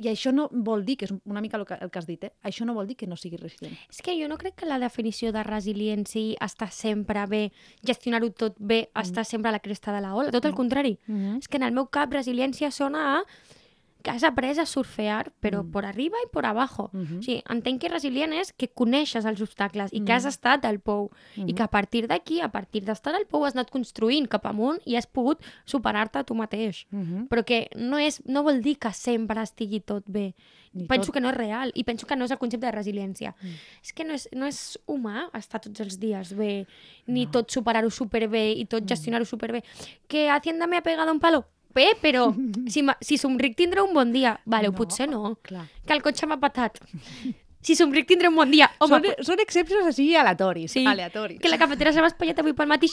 I 0.00 0.08
això 0.08 0.32
no 0.32 0.48
vol 0.50 0.84
dir, 0.86 0.96
que 0.96 1.04
és 1.04 1.12
una 1.28 1.42
mica 1.44 1.58
el 1.58 1.66
que, 1.68 1.76
el 1.76 1.90
que 1.92 2.00
has 2.00 2.08
dit, 2.08 2.24
eh? 2.24 2.32
això 2.42 2.64
no 2.64 2.74
vol 2.74 2.88
dir 2.88 2.96
que 2.96 3.08
no 3.10 3.18
sigui 3.20 3.36
resilient. 3.36 3.76
És 3.92 4.00
que 4.04 4.14
jo 4.16 4.30
no 4.32 4.38
crec 4.40 4.56
que 4.62 4.68
la 4.68 4.80
definició 4.80 5.32
de 5.36 5.44
resiliència 5.44 6.38
estar 6.46 6.70
sempre 6.72 7.26
bé, 7.28 7.42
gestionar-ho 7.84 8.30
tot 8.32 8.56
bé, 8.58 8.86
estar 8.96 9.26
sempre 9.28 9.50
a 9.50 9.52
la 9.52 9.60
cresta 9.60 9.92
de 9.92 10.00
la 10.00 10.14
ola. 10.16 10.32
Tot 10.32 10.48
el 10.48 10.56
contrari. 10.56 10.98
Mm 11.06 11.16
-hmm. 11.16 11.38
És 11.38 11.48
que 11.48 11.58
en 11.58 11.64
el 11.64 11.72
meu 11.72 11.86
cap 11.86 12.12
resiliència 12.12 12.70
sona 12.70 13.18
a 13.18 13.24
que 14.02 14.10
has 14.10 14.22
après 14.24 14.58
a 14.58 14.66
surfear, 14.66 15.32
però 15.40 15.62
Mm. 15.62 15.70
por 15.70 15.84
arriba 15.84 16.16
i 16.24 16.28
por 16.32 16.46
abajo. 16.46 16.90
Mhm. 16.92 17.18
O 17.18 17.22
sigui, 17.22 17.42
entenc 17.48 17.80
que 17.80 17.88
resilient 17.88 18.32
és 18.32 18.52
que 18.52 18.68
coneixes 18.68 19.24
els 19.24 19.40
obstacles 19.40 19.92
i 19.92 20.00
que 20.04 20.12
has 20.12 20.24
estat 20.24 20.64
al 20.64 20.78
pou 20.80 21.10
i 21.36 21.40
Mhm. 21.44 21.54
que 21.54 21.62
a 21.62 21.68
partir 21.68 22.06
d'aquí, 22.08 22.40
a 22.40 22.48
partir 22.50 22.84
d'estar 22.84 23.14
al 23.14 23.26
pou, 23.26 23.44
has 23.44 23.54
anat 23.54 23.70
construint 23.70 24.28
cap 24.28 24.46
amunt 24.46 24.80
i 24.86 24.96
has 24.96 25.06
pogut 25.06 25.38
superar-te 25.64 26.18
a 26.18 26.24
tu 26.24 26.34
mateix. 26.34 26.86
Mm 26.90 27.02
-hmm. 27.02 27.28
Però 27.28 27.44
que 27.44 27.68
no, 27.76 27.98
és, 27.98 28.22
no 28.26 28.42
vol 28.42 28.60
dir 28.62 28.78
que 28.78 28.92
sempre 28.92 29.40
estigui 29.42 29.80
tot 29.80 30.04
bé. 30.06 30.34
Ni 30.72 30.86
penso 30.86 31.06
tot. 31.06 31.14
que 31.14 31.20
no 31.20 31.30
és 31.30 31.36
real 31.36 31.72
i 31.74 31.82
penso 31.82 32.06
que 32.06 32.14
no 32.14 32.24
és 32.24 32.30
el 32.30 32.38
concepte 32.38 32.66
de 32.66 32.72
resiliència. 32.72 33.34
Mm. 33.42 33.48
És 33.82 33.92
que 33.92 34.04
no 34.04 34.12
és, 34.14 34.28
no 34.32 34.46
és 34.46 34.78
humà 34.86 35.28
estar 35.34 35.60
tots 35.60 35.80
els 35.80 35.98
dies 35.98 36.32
bé, 36.36 36.64
ni 37.06 37.26
tot 37.26 37.50
superar-ho 37.50 37.90
superbé 37.90 38.52
i 38.52 38.62
Mm. 38.64 38.66
tot 38.68 38.84
gestionar-ho 38.86 39.24
superbé. 39.24 39.64
Que 40.06 40.30
Hacienda 40.30 40.66
me 40.68 40.76
ha 40.76 40.82
pegado 40.82 41.10
un 41.10 41.18
palo? 41.18 41.44
Bé, 41.74 41.92
però 42.02 42.32
si, 42.72 42.82
si 43.00 43.18
somric 43.18 43.56
tindré 43.56 43.80
un 43.82 43.92
bon 43.94 44.12
dia. 44.12 44.38
Vale, 44.44 44.68
No. 44.68 44.74
potser 44.74 45.08
no. 45.08 45.36
Clar. 45.42 45.66
Que 45.86 45.92
el 45.94 46.02
cotxe 46.02 46.26
m'ha 46.26 46.38
patat. 46.40 46.78
Si 47.62 47.76
somric 47.76 48.06
tindré 48.08 48.28
un 48.28 48.36
bon 48.36 48.50
dia. 48.50 48.70
Home, 48.78 48.88
Són, 48.96 49.02
pot- 49.04 49.24
són 49.26 49.40
exemples 49.40 49.86
així 49.86 50.14
aleatoris. 50.16 50.72
Sí. 50.72 50.86
aleatoris. 50.86 51.40
que 51.40 51.48
la 51.48 51.58
cafetera 51.58 51.92
se 51.92 52.00
m'ha 52.00 52.08
espatllat 52.08 52.38
avui 52.40 52.52
pel 52.54 52.66
matí. 52.70 52.88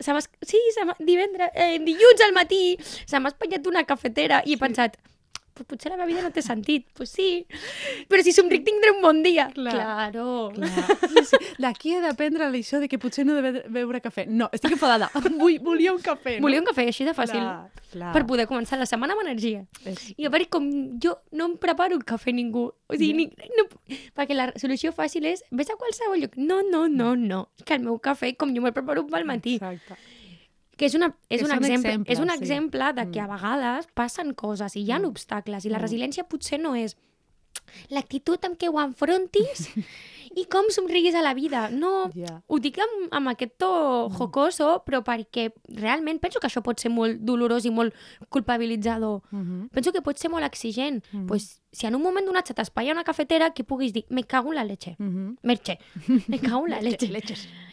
Se. 0.00 0.12
Sí, 0.46 0.58
se 0.74 0.84
divendres, 1.04 1.50
eh, 1.54 1.78
dilluns 1.82 2.20
al 2.24 2.32
matí 2.32 2.76
se 2.84 3.18
m'ha 3.18 3.28
espatllat 3.32 3.66
una 3.66 3.82
cafetera 3.84 4.42
i 4.46 4.54
he 4.54 4.56
pensat, 4.56 4.96
pues 4.96 5.17
potser 5.64 5.90
la 5.90 5.96
meva 5.96 6.06
vida 6.06 6.22
no 6.22 6.30
té 6.30 6.42
sentit. 6.42 6.86
Pues 6.94 7.10
sí, 7.10 7.46
però 8.08 8.22
si 8.22 8.32
somric 8.32 8.64
tindré 8.66 8.90
un 8.94 9.02
bon 9.02 9.22
dia. 9.22 9.48
Clar. 9.54 9.72
Claro. 9.74 10.50
Clar. 10.54 10.98
Sí, 11.08 11.24
sí. 11.32 11.36
D'aquí 11.58 11.94
he 11.96 12.00
d'aprendre 12.04 12.48
l'això 12.52 12.78
de 12.82 12.88
que 12.88 12.98
potser 12.98 13.24
no 13.26 13.36
he 13.38 13.42
de 13.42 13.52
be- 13.52 13.64
beure 13.78 14.00
cafè. 14.04 14.26
No, 14.28 14.48
estic 14.52 14.72
enfadada. 14.76 15.10
Vull, 15.40 15.58
volia 15.64 15.92
un 15.94 16.00
cafè. 16.02 16.36
No? 16.38 16.46
Volia 16.46 16.60
un 16.62 16.68
cafè 16.68 16.86
així 16.90 17.04
de 17.08 17.14
fàcil 17.16 17.40
Clar, 17.40 17.70
clar. 17.92 18.12
per 18.14 18.24
poder 18.26 18.46
començar 18.50 18.78
la 18.78 18.86
setmana 18.86 19.14
amb 19.16 19.24
energia. 19.26 19.64
És... 19.84 20.12
I 20.16 20.26
a 20.28 20.32
veure, 20.34 20.48
com 20.52 20.68
jo 21.02 21.16
no 21.32 21.50
em 21.52 21.56
preparo 21.60 21.96
un 21.98 22.04
cafè 22.06 22.30
a 22.30 22.36
ningú. 22.38 22.68
O 22.88 22.96
sigui, 22.96 23.12
ni, 23.14 23.50
no, 23.58 23.66
perquè 24.16 24.34
la 24.36 24.50
solució 24.60 24.92
fàcil 24.96 25.26
és 25.28 25.42
vés 25.50 25.68
a 25.70 25.76
qualsevol 25.80 26.22
lloc. 26.22 26.36
No, 26.36 26.62
no, 26.64 26.86
no, 26.88 27.14
no. 27.16 27.42
Que 27.64 27.74
el 27.76 27.84
meu 27.84 27.98
cafè, 28.00 28.34
com 28.36 28.54
jo 28.54 28.62
me'l 28.64 28.72
preparo 28.76 29.06
pel 29.08 29.26
matí. 29.28 29.56
Exacte. 29.60 29.96
Que 30.78 30.86
és, 30.86 30.94
una, 30.94 31.08
és, 31.28 31.40
Que 31.40 31.44
un 31.44 31.50
són 31.50 31.58
exemple, 31.58 31.90
exemples, 31.90 32.16
és 32.18 32.22
un 32.22 32.30
sí. 32.30 32.36
exemple 32.38 32.92
de 32.94 33.10
que 33.10 33.20
a 33.20 33.26
Mm. 33.26 33.34
vegades 33.34 33.88
passen 33.94 34.32
coses 34.32 34.76
i 34.76 34.84
hi 34.86 34.92
ha 34.92 34.98
Mm. 35.00 35.06
obstacles 35.10 35.64
i 35.66 35.68
la 35.70 35.78
Mm. 35.78 35.82
resiliència 35.82 36.24
potser 36.28 36.60
no 36.60 36.74
és 36.76 36.96
l'actitud 37.90 38.42
amb 38.46 38.56
què 38.56 38.68
ho 38.70 38.78
enfrontis 38.80 39.68
i 40.38 40.44
com 40.46 40.68
somriguis 40.70 41.14
a 41.18 41.22
la 41.22 41.34
vida. 41.34 41.68
No, 41.70 42.10
Ja. 42.14 42.42
ho 42.46 42.58
dic 42.60 42.78
amb, 42.78 43.08
amb 43.12 43.28
aquest 43.28 43.56
to 43.58 44.08
jocoso, 44.16 44.84
però 44.86 45.02
perquè 45.02 45.52
realment 45.68 46.20
penso 46.20 46.38
que 46.38 46.46
això 46.46 46.62
pot 46.62 46.78
ser 46.78 46.90
molt 46.90 47.18
dolorós 47.20 47.64
i 47.66 47.70
molt 47.70 47.92
culpabilitzador. 48.28 49.22
Mhm. 49.30 49.68
Penso 49.72 49.92
que 49.92 50.02
pot 50.02 50.16
ser 50.16 50.30
molt 50.30 50.44
exigent. 50.46 51.02
Mhm. 51.12 51.26
pues, 51.26 51.60
si 51.72 51.86
en 51.86 51.94
un 51.96 52.02
moment 52.02 52.24
donat 52.26 52.46
se 52.46 52.54
t'espatlla 52.54 52.92
una 52.92 53.04
cafetera, 53.04 53.52
que 53.52 53.64
puguis 53.64 53.92
dir, 53.92 54.04
me 54.08 54.22
cago 54.24 54.50
en 54.50 54.56
la 54.56 54.64
leche. 54.64 54.96
Mhm. 54.98 55.38
Merche, 55.42 55.78
me 56.28 56.38
cago 56.38 56.64
en 56.66 56.70
la 56.70 56.80
leche. 56.80 57.06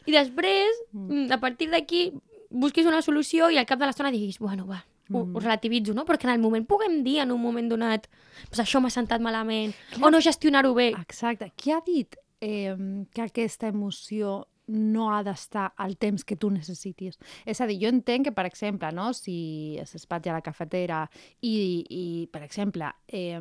I 0.06 0.12
després, 0.12 0.68
Mm. 0.92 1.28
mm, 1.28 1.32
a 1.32 1.40
partir 1.40 1.70
d'aquí, 1.70 2.14
busquis 2.50 2.86
una 2.86 3.02
solució 3.02 3.50
i 3.52 3.58
al 3.58 3.66
cap 3.66 3.80
de 3.80 3.86
l'estona 3.90 4.12
diguis, 4.12 4.40
bueno, 4.40 4.66
va, 4.68 4.84
ho, 5.12 5.26
Mm. 5.26 5.36
ho 5.36 5.40
relativitzo, 5.40 5.94
no? 5.94 6.06
Però 6.06 6.18
que 6.18 6.28
en 6.28 6.34
el 6.34 6.40
moment 6.40 6.66
puguem 6.68 7.04
dir, 7.04 7.20
en 7.20 7.32
un 7.32 7.42
moment 7.42 7.70
donat, 7.70 8.08
pues 8.50 8.60
això 8.60 8.82
m'ha 8.82 8.90
sentat 8.90 9.22
malament, 9.22 9.74
o 10.02 10.10
no 10.10 10.20
gestionar-ho 10.22 10.74
bé. 10.74 10.90
Exacte. 11.00 11.52
Qui 11.56 11.72
ha 11.72 11.82
dit 11.86 12.16
eh, 12.42 12.76
que 13.14 13.22
aquesta 13.22 13.68
emoció 13.68 14.48
no 14.68 15.12
ha 15.14 15.20
d'estar 15.24 15.74
al 15.78 15.96
temps 15.96 16.24
que 16.26 16.36
tu 16.36 16.50
necessitis. 16.50 17.20
És 17.46 17.62
a 17.62 17.68
dir, 17.68 17.78
jo 17.84 17.88
entenc 17.88 18.26
que, 18.26 18.32
per 18.34 18.48
exemple, 18.48 18.90
no, 18.92 19.12
si 19.14 19.78
s'espatlla 19.86 20.34
la 20.34 20.42
cafetera 20.42 21.04
i, 21.42 21.86
i 21.88 22.28
per 22.34 22.42
exemple, 22.42 22.90
eh, 23.08 23.40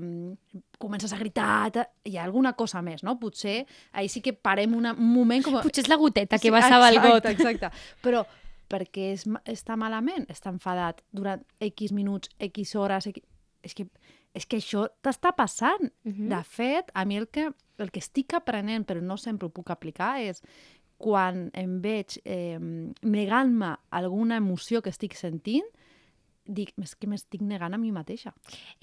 comences 0.79 1.13
a 1.15 1.17
gritar, 1.19 1.71
ta- 1.73 1.89
hi 2.05 2.19
ha 2.19 2.25
alguna 2.25 2.53
cosa 2.53 2.83
més, 2.83 3.03
no? 3.03 3.19
Potser 3.19 3.67
ahir 3.93 4.11
sí 4.11 4.21
que 4.21 4.35
parem 4.35 4.75
una, 4.77 4.93
un 4.93 5.09
moment 5.15 5.43
com... 5.43 5.57
Potser 5.63 5.85
és 5.87 5.89
la 5.89 5.97
goteta 5.97 6.37
que 6.37 6.49
Sí, 6.49 6.53
vessava 6.53 6.91
el 6.91 7.01
got. 7.01 7.25
Exacte, 7.25 7.33
exacte. 7.57 7.71
Però 8.03 8.27
perquè 8.69 9.13
és, 9.13 9.25
està 9.51 9.77
malament, 9.77 10.27
està 10.33 10.51
enfadat 10.53 11.03
durant 11.13 11.43
X 11.61 11.93
minuts, 11.93 12.31
X 12.39 12.75
hores... 12.77 13.07
X... 13.13 13.21
És, 13.65 13.73
que, 13.73 13.87
és 14.37 14.45
que 14.45 14.59
això 14.61 14.87
t'està 15.01 15.31
passant. 15.37 15.87
Mhm. 16.05 16.29
De 16.29 16.43
fet, 16.45 16.91
a 16.95 17.05
mi 17.09 17.17
el 17.17 17.29
que, 17.33 17.47
el 17.81 17.91
que 17.91 18.03
estic 18.03 18.35
aprenent, 18.37 18.85
però 18.85 19.01
no 19.01 19.17
sempre 19.17 19.49
ho 19.49 19.53
puc 19.55 19.71
aplicar, 19.73 20.19
és 20.21 20.43
quan 21.01 21.49
em 21.57 21.79
veig 21.83 22.19
eh, 22.25 22.59
negant-me 23.03 23.73
alguna 23.91 24.37
emoció 24.41 24.83
que 24.83 24.93
estic 24.93 25.17
sentint, 25.19 25.65
dic, 26.45 26.75
és 26.77 26.93
que 26.95 27.09
m'estic 27.09 27.41
negant 27.41 27.73
a 27.73 27.79
mi 27.81 27.91
mateixa. 27.93 28.35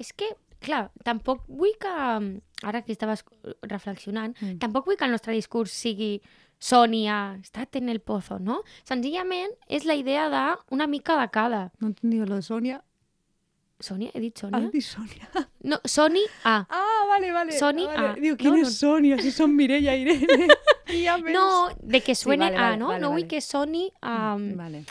És 0.02 0.10
que, 0.18 0.32
clar, 0.66 0.88
tampoc 1.06 1.46
vull 1.48 1.76
que, 1.80 1.94
ara 2.66 2.82
que 2.82 2.92
estaves 2.92 3.22
reflexionant, 3.70 4.34
Mm. 4.42 4.58
tampoc 4.58 4.86
vull 4.90 4.98
que 4.98 5.06
el 5.06 5.12
nostre 5.14 5.34
discurs 5.38 5.72
sigui 5.72 6.16
Sònia, 6.62 7.40
estat 7.42 7.76
en 7.80 7.90
el 7.90 8.00
pozo, 8.06 8.38
no? 8.40 8.60
Senzillament 8.86 9.52
és 9.68 9.86
la 9.90 9.96
idea 9.98 10.28
de 10.30 10.44
una 10.70 10.86
mica 10.88 11.18
de 11.20 11.28
cada. 11.34 11.72
No 11.80 11.88
entendia 11.90 12.26
lo 12.30 12.36
de 12.38 12.46
Sònia. 12.46 12.82
Sònia? 13.82 14.12
He 14.14 14.20
dit 14.22 14.38
Sònia? 14.38 14.60
Has 14.60 14.72
dit 14.72 14.86
Sònia. 14.86 15.48
No, 15.66 15.80
Soni 15.90 16.22
A. 16.46 16.60
Ah, 16.70 17.06
vale, 17.10 17.32
vale. 17.34 17.56
Soni 17.58 17.86
vale. 17.88 18.10
A. 18.12 18.14
Diu, 18.14 18.38
¿quién 18.38 18.54
No, 18.54 18.60
es 18.62 18.68
no. 18.68 18.92
Sonia? 18.92 19.18
Si 19.18 19.32
son 19.32 19.56
Mireia 19.56 19.96
i 19.98 20.02
Irene. 20.04 20.48
Ja 21.04 21.18
ves. 21.18 21.34
No, 21.34 21.70
de 21.82 22.02
que 22.06 22.14
suene 22.14 22.46
vale, 22.52 22.58
A, 22.58 22.62
vale, 22.62 22.78
no? 22.78 22.88
vale, 22.90 23.00
no 23.02 23.10
vull 23.10 23.22
vale. 23.24 23.28
que 23.28 23.42
soni 23.42 23.92
a... 24.02 24.38
Vale. 24.38 24.84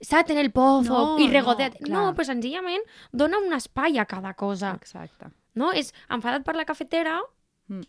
Estat 0.00 0.30
en 0.30 0.38
el 0.38 0.50
pozo 0.50 0.92
No, 0.92 1.18
i 1.20 1.26
no, 1.28 1.32
regodet. 1.32 1.80
No, 1.80 1.86
clar. 1.88 2.14
però 2.16 2.24
senzillament 2.28 2.84
dona 3.12 3.38
un 3.40 3.52
espai 3.56 3.96
a 4.00 4.04
cada 4.08 4.34
cosa. 4.34 4.74
Exacte. 4.76 5.28
No? 5.54 5.72
És 5.72 5.94
enfadat 6.08 6.44
per 6.44 6.56
la 6.60 6.64
cafetera, 6.68 7.20
Mm. 7.70 7.84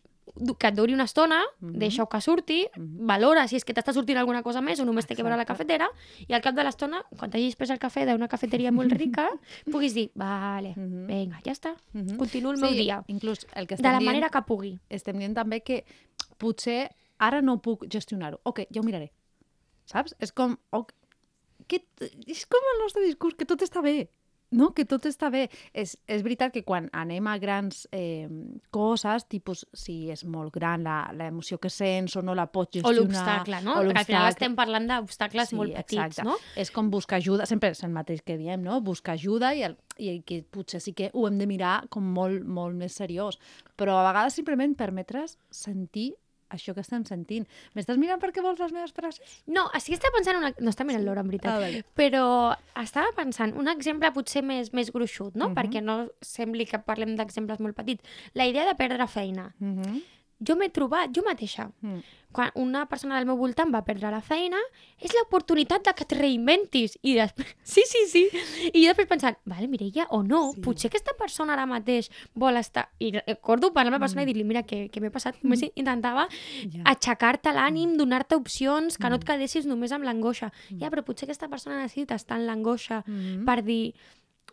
Que 0.57 0.67
et 0.67 0.75
duri 0.75 0.93
una 0.93 1.03
estona, 1.03 1.41
Mhm. 1.59 1.77
deixa-ho 1.79 2.07
que 2.09 2.21
surti, 2.21 2.67
Mhm. 2.75 3.05
valora 3.07 3.47
si 3.47 3.55
és 3.57 3.65
que 3.65 3.73
t'està 3.73 3.93
sortint 3.93 4.17
alguna 4.17 4.41
cosa 4.43 4.61
més 4.61 4.79
o 4.79 4.85
només 4.85 5.05
té 5.05 5.15
que 5.15 5.23
veure 5.23 5.37
la 5.37 5.45
cafetera, 5.45 5.89
i 6.27 6.33
al 6.33 6.41
cap 6.41 6.55
de 6.55 6.63
l'estona, 6.63 7.03
quan 7.17 7.29
t'hagis 7.31 7.55
pres 7.55 7.69
el 7.69 7.79
cafè 7.79 8.05
d'una 8.05 8.27
cafeteria 8.27 8.71
molt 8.71 8.91
rica, 9.01 9.29
puguis 9.71 9.93
dir, 9.93 10.11
vale, 10.15 10.73
Mhm. 10.75 11.07
vinga, 11.07 11.39
ja 11.45 11.51
està, 11.51 11.75
Mhm. 11.93 12.17
continuo 12.17 12.51
el 12.53 12.59
meu 12.59 12.71
dia. 12.71 13.03
Inclús 13.07 13.45
el 13.55 13.67
que 13.67 13.75
De 13.75 13.81
estem 13.81 13.91
la 13.91 13.99
dient, 13.99 14.05
manera 14.11 14.29
que 14.29 14.41
pugui. 14.41 14.79
estem 14.89 15.17
dient 15.17 15.33
també 15.35 15.61
que 15.61 15.85
potser 16.37 16.89
ara 17.19 17.41
no 17.41 17.61
puc 17.61 17.85
gestionar-ho. 17.87 18.39
Ok, 18.43 18.61
ja 18.73 18.79
ho 18.81 18.83
miraré. 18.83 19.11
saps? 19.85 20.15
És 20.19 20.31
com... 20.31 20.57
Oh, 20.69 20.85
que, 21.67 21.83
és 22.27 22.45
com 22.45 22.59
el 22.75 22.81
nostre 22.81 23.03
discurs, 23.03 23.35
que 23.35 23.45
tot 23.45 23.59
està 23.61 23.81
bé. 23.81 24.09
No, 24.51 24.71
que 24.75 24.83
tot 24.87 25.05
està 25.07 25.29
bé. 25.31 25.45
És, 25.71 25.95
és 26.11 26.23
veritat 26.25 26.51
que 26.51 26.63
quan 26.67 26.89
anem 26.97 27.27
a 27.31 27.37
grans 27.39 27.85
eh, 27.95 28.27
coses, 28.73 29.25
tipus 29.31 29.63
si 29.71 30.09
és 30.11 30.25
molt 30.27 30.51
gran 30.55 30.83
l'emoció 31.15 31.59
que 31.61 31.71
sents 31.71 32.17
o 32.19 32.23
no 32.25 32.35
la 32.35 32.47
pots 32.51 32.81
gestionar... 32.81 32.91
O 32.91 32.97
l'obstacle, 32.97 33.61
no? 33.63 33.77
Perquè 33.79 34.01
al 34.01 34.09
final 34.09 34.29
estem 34.31 34.57
parlant 34.57 34.89
d'obstacles 34.89 35.53
sí, 35.53 35.59
molt 35.59 35.75
petits, 35.77 36.01
exacte. 36.03 36.27
no? 36.27 36.35
És 36.59 36.73
com 36.75 36.91
buscar 36.91 37.21
ajuda, 37.21 37.47
sempre 37.47 37.71
és 37.71 37.83
el 37.87 37.95
mateix 37.95 38.23
que 38.27 38.35
diem, 38.39 38.63
no? 38.65 38.81
Buscar 38.83 39.15
ajuda 39.15 39.53
i, 39.55 39.63
el, 39.67 39.77
i 40.01 40.17
que 40.27 40.41
potser 40.43 40.81
sí 40.83 40.95
que 40.97 41.11
ho 41.13 41.27
hem 41.29 41.39
de 41.39 41.47
mirar 41.47 41.77
com 41.93 42.11
molt, 42.11 42.43
molt 42.43 42.75
més 42.75 42.97
seriós. 42.99 43.39
Però 43.79 44.01
a 44.01 44.07
vegades 44.09 44.35
simplement 44.35 44.75
permetre's 44.75 45.37
sentir 45.47 46.11
això 46.51 46.75
que 46.75 46.83
estem 46.83 47.05
sentint. 47.07 47.47
M'estàs 47.75 47.99
mirant 48.01 48.21
perquè 48.21 48.43
vols 48.43 48.59
les 48.61 48.73
meves 48.75 48.93
frases? 48.95 49.41
No, 49.47 49.67
sí 49.79 49.93
que 49.93 49.99
estava 49.99 50.15
pensant 50.17 50.39
una... 50.39 50.53
No 50.59 50.73
està 50.73 50.85
mirant 50.87 51.05
l'hora, 51.05 51.25
en 51.25 51.31
veritat. 51.31 51.51
Ah, 51.53 51.59
vale. 51.63 51.83
Però 51.97 52.25
estava 52.81 53.11
pensant 53.17 53.55
un 53.57 53.71
exemple 53.71 54.11
potser 54.15 54.43
més, 54.45 54.73
més 54.77 54.91
gruixut, 54.93 55.35
no? 55.35 55.49
Mhm. 55.49 55.57
Perquè 55.57 55.83
no 55.83 55.99
sembli 56.21 56.67
que 56.69 56.81
parlem 56.85 57.15
d'exemples 57.19 57.61
molt 57.63 57.77
petits. 57.77 58.03
La 58.33 58.47
idea 58.49 58.67
de 58.67 58.75
perdre 58.79 59.07
feina. 59.07 59.53
Uh 59.59 59.77
-huh. 59.77 60.01
Jo 60.43 60.55
m'he 60.57 60.69
trobat, 60.69 61.11
jo 61.15 61.21
mateixa, 61.23 61.69
Mm. 61.81 61.99
quan 62.31 62.49
una 62.55 62.85
persona 62.87 63.17
del 63.17 63.25
meu 63.27 63.35
voltant 63.37 63.69
va 63.75 63.83
perdre 63.83 64.09
la 64.09 64.21
feina, 64.21 64.57
és 64.99 65.11
l'oportunitat 65.13 65.83
de 65.85 65.93
que 65.93 66.03
et 66.03 66.13
reinventis. 66.13 66.97
I 67.03 67.13
després, 67.15 67.47
sí, 67.63 67.83
sí, 67.85 68.07
sí. 68.07 68.23
I 68.73 68.81
jo 68.85 68.87
després 68.89 69.07
pensant, 69.07 69.37
vale, 69.45 69.67
Mireia, 69.67 70.07
o 70.09 70.23
no, 70.23 70.53
Sí. 70.55 70.61
potser 70.61 70.87
aquesta 70.89 71.11
persona 71.19 71.53
ara 71.53 71.65
mateix 71.67 72.09
vol 72.33 72.57
estar... 72.57 72.89
I 72.99 73.11
recordo 73.27 73.71
parlar 73.73 73.93
amb 73.93 73.99
la 74.01 74.05
persona 74.07 74.21
mm. 74.23 74.29
i 74.29 74.31
dir-li, 74.33 74.43
mira, 74.47 74.63
què, 74.63 74.89
què 74.89 75.01
m'he 75.01 75.11
passat? 75.11 75.35
Només 75.43 75.61
intentava 75.75 76.27
Ja. 76.71 76.83
aixecar-te 76.85 77.51
l'ànim, 77.53 77.97
donar-te 77.97 78.35
opcions, 78.35 78.97
que 78.97 79.09
no 79.09 79.15
et 79.15 79.21
Mm. 79.23 79.27
quedessis 79.27 79.65
només 79.67 79.91
amb 79.91 80.03
l'angoixa. 80.05 80.51
Ja, 80.79 80.89
però 80.89 81.03
potser 81.03 81.27
aquesta 81.27 81.49
persona 81.49 81.81
necessita 81.83 82.15
estar 82.15 82.39
en 82.39 82.47
l'angoixa 82.47 83.03
Mhm. 83.05 83.45
per 83.45 83.63
dir, 83.63 83.93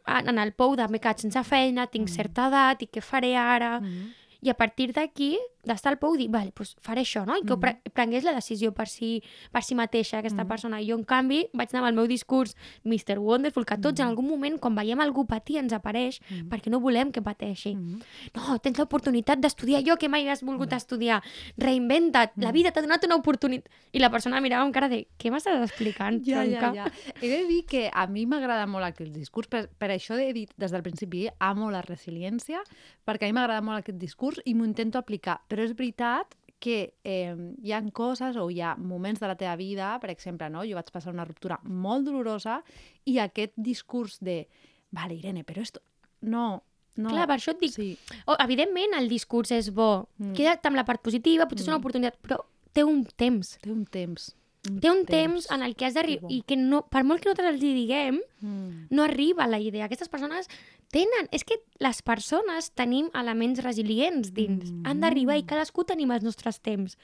en 0.06 0.28
en 0.28 0.38
el 0.38 0.52
pou 0.52 0.74
de 0.76 0.86
m'he 0.88 0.98
quedat 1.00 1.20
sense 1.20 1.42
feina, 1.44 1.86
tinc 1.86 2.08
Mm. 2.08 2.12
certa 2.12 2.48
edat 2.48 2.82
i 2.82 2.86
què 2.88 3.00
faré 3.00 3.36
ara? 3.36 3.78
Mhm. 3.80 4.12
I 4.40 4.50
a 4.50 4.54
partir 4.54 4.92
d'aquí, 4.92 5.36
d'estar 5.68 5.92
al 5.92 5.98
pou, 6.00 6.16
dir, 6.16 6.26
vale, 6.32 6.50
doncs 6.56 6.74
faré 6.80 7.02
això, 7.04 7.24
no? 7.28 7.36
I 7.36 7.44
que 7.44 7.54
mm. 7.56 7.60
pre 7.60 7.92
prengués 7.92 8.24
la 8.24 8.32
decisió 8.34 8.72
per 8.74 8.88
si, 8.88 9.22
per 9.52 9.62
si 9.62 9.74
mateixa, 9.78 10.18
aquesta 10.18 10.42
Mhm. 10.44 10.48
persona. 10.48 10.80
I 10.80 10.88
jo, 10.90 10.96
en 10.98 11.04
canvi, 11.04 11.46
vaig 11.52 11.68
anar 11.72 11.84
amb 11.84 11.88
el 11.90 11.94
meu 11.94 12.06
discurs 12.08 12.56
Mr. 12.84 13.18
Wonderful, 13.18 13.64
que 13.66 13.76
tots 13.78 14.00
Mhm. 14.00 14.02
en 14.02 14.08
algun 14.08 14.28
moment, 14.28 14.58
quan 14.58 14.74
veiem 14.74 14.98
algú 15.00 15.26
patir, 15.26 15.58
ens 15.58 15.72
apareix, 15.72 16.20
Mhm. 16.30 16.48
perquè 16.48 16.70
no 16.70 16.80
volem 16.80 17.12
que 17.12 17.22
pateixi. 17.22 17.74
Mhm. 17.76 18.00
No, 18.34 18.58
tens 18.58 18.78
l'oportunitat 18.78 19.38
d'estudiar 19.38 19.82
allò 19.82 19.96
que 19.98 20.08
mai 20.08 20.28
has 20.28 20.42
volgut 20.42 20.72
estudiar. 20.72 21.22
Reinventa't, 21.56 22.32
la 22.36 22.50
Mm. 22.50 22.52
vida 22.52 22.70
t'ha 22.72 22.80
donat 22.82 23.04
una 23.04 23.16
oportunitat. 23.16 23.70
I 23.92 23.98
la 23.98 24.10
persona 24.10 24.40
mirava 24.40 24.64
amb 24.64 24.72
cara 24.72 24.88
de, 24.88 25.06
què 25.18 25.30
m'estàs 25.30 25.62
explicant, 25.62 26.22
Ja, 26.26 26.44
ja, 26.44 26.58
tronca?" 26.60 26.74
ja. 26.74 26.92
He 27.20 27.28
de 27.28 27.46
dir 27.46 27.64
que 27.66 27.90
a 27.92 28.06
mi 28.06 28.26
m'agrada 28.26 28.66
molt 28.66 28.84
aquest 28.84 29.12
discurs, 29.12 29.48
per, 29.48 29.68
per 29.68 29.90
això 29.90 30.18
he 30.18 30.32
dit 30.32 30.50
des 30.56 30.70
del 30.70 30.82
principi, 30.82 31.28
amo 31.40 31.70
la 31.70 31.82
resiliència, 31.82 32.60
perquè 33.06 33.24
a 33.24 33.26
mi 33.26 33.32
m'agrada 33.32 33.60
molt 33.60 33.78
aquest 33.78 33.98
discurs 33.98 34.40
i 34.44 34.54
m'ho 34.54 34.64
intento 34.64 34.98
aplicar. 34.98 35.40
Però 35.48 35.57
és 35.64 35.74
veritat 35.76 36.34
que 36.58 36.94
eh, 37.04 37.34
hi 37.62 37.72
ha 37.72 37.82
coses 37.94 38.36
o 38.36 38.48
hi 38.50 38.60
ha 38.60 38.72
moments 38.76 39.20
de 39.20 39.28
la 39.30 39.36
teva 39.38 39.54
vida, 39.56 39.92
per 40.02 40.10
exemple, 40.10 40.48
no? 40.50 40.64
jo 40.66 40.74
vaig 40.74 40.90
passar 40.90 41.12
una 41.12 41.24
ruptura 41.24 41.58
molt 41.62 42.04
dolorosa 42.08 42.62
i 43.06 43.18
aquest 43.22 43.52
discurs 43.56 44.18
de, 44.20 44.48
vale, 44.90 45.14
Irene, 45.14 45.44
però 45.44 45.62
esto... 45.62 45.80
No, 46.20 46.64
no. 46.96 47.10
Clar, 47.12 47.28
per 47.30 47.36
això 47.38 47.52
et 47.54 47.60
dic, 47.62 47.70
Sí. 47.76 47.92
oh, 48.26 48.34
evidentment 48.42 48.96
el 48.98 49.08
discurs 49.08 49.52
és 49.54 49.70
bo, 49.72 50.08
Mm. 50.18 50.32
queda't 50.34 50.66
amb 50.66 50.76
la 50.76 50.84
part 50.84 51.00
positiva, 51.00 51.46
potser 51.46 51.62
és 51.62 51.68
una 51.68 51.76
Mm. 51.78 51.80
oportunitat, 51.84 52.18
però 52.20 52.40
té 52.72 52.82
un 52.82 53.04
temps. 53.04 53.56
Té 53.62 53.70
un 53.70 53.84
temps. 53.86 54.34
Té 54.62 54.90
un 54.90 55.04
temps 55.06 55.46
en 55.54 55.62
el 55.62 55.76
que 55.76 55.86
has 55.86 55.94
d'arribar 55.94 56.28
i 56.30 56.42
que 56.44 56.56
no, 56.56 56.82
per 56.90 57.04
molt 57.06 57.22
que 57.22 57.28
nosaltres 57.30 57.54
els 57.54 57.62
hi 57.62 57.74
diguem, 57.74 58.20
Mm. 58.40 58.86
no 58.90 59.02
arriba 59.04 59.46
la 59.46 59.58
idea. 59.58 59.84
Aquestes 59.86 60.08
persones 60.08 60.48
tenen... 60.92 61.28
És 61.32 61.44
que 61.44 61.56
les 61.78 62.02
persones 62.02 62.70
tenim 62.74 63.08
elements 63.14 63.62
resilients 63.64 64.32
dins. 64.34 64.70
Mm. 64.70 64.82
Han 64.86 65.00
d'arribar 65.00 65.38
i 65.38 65.44
cadascú 65.44 65.84
tenim 65.84 66.10
els 66.12 66.22
nostres 66.24 66.60
temps. 66.60 66.98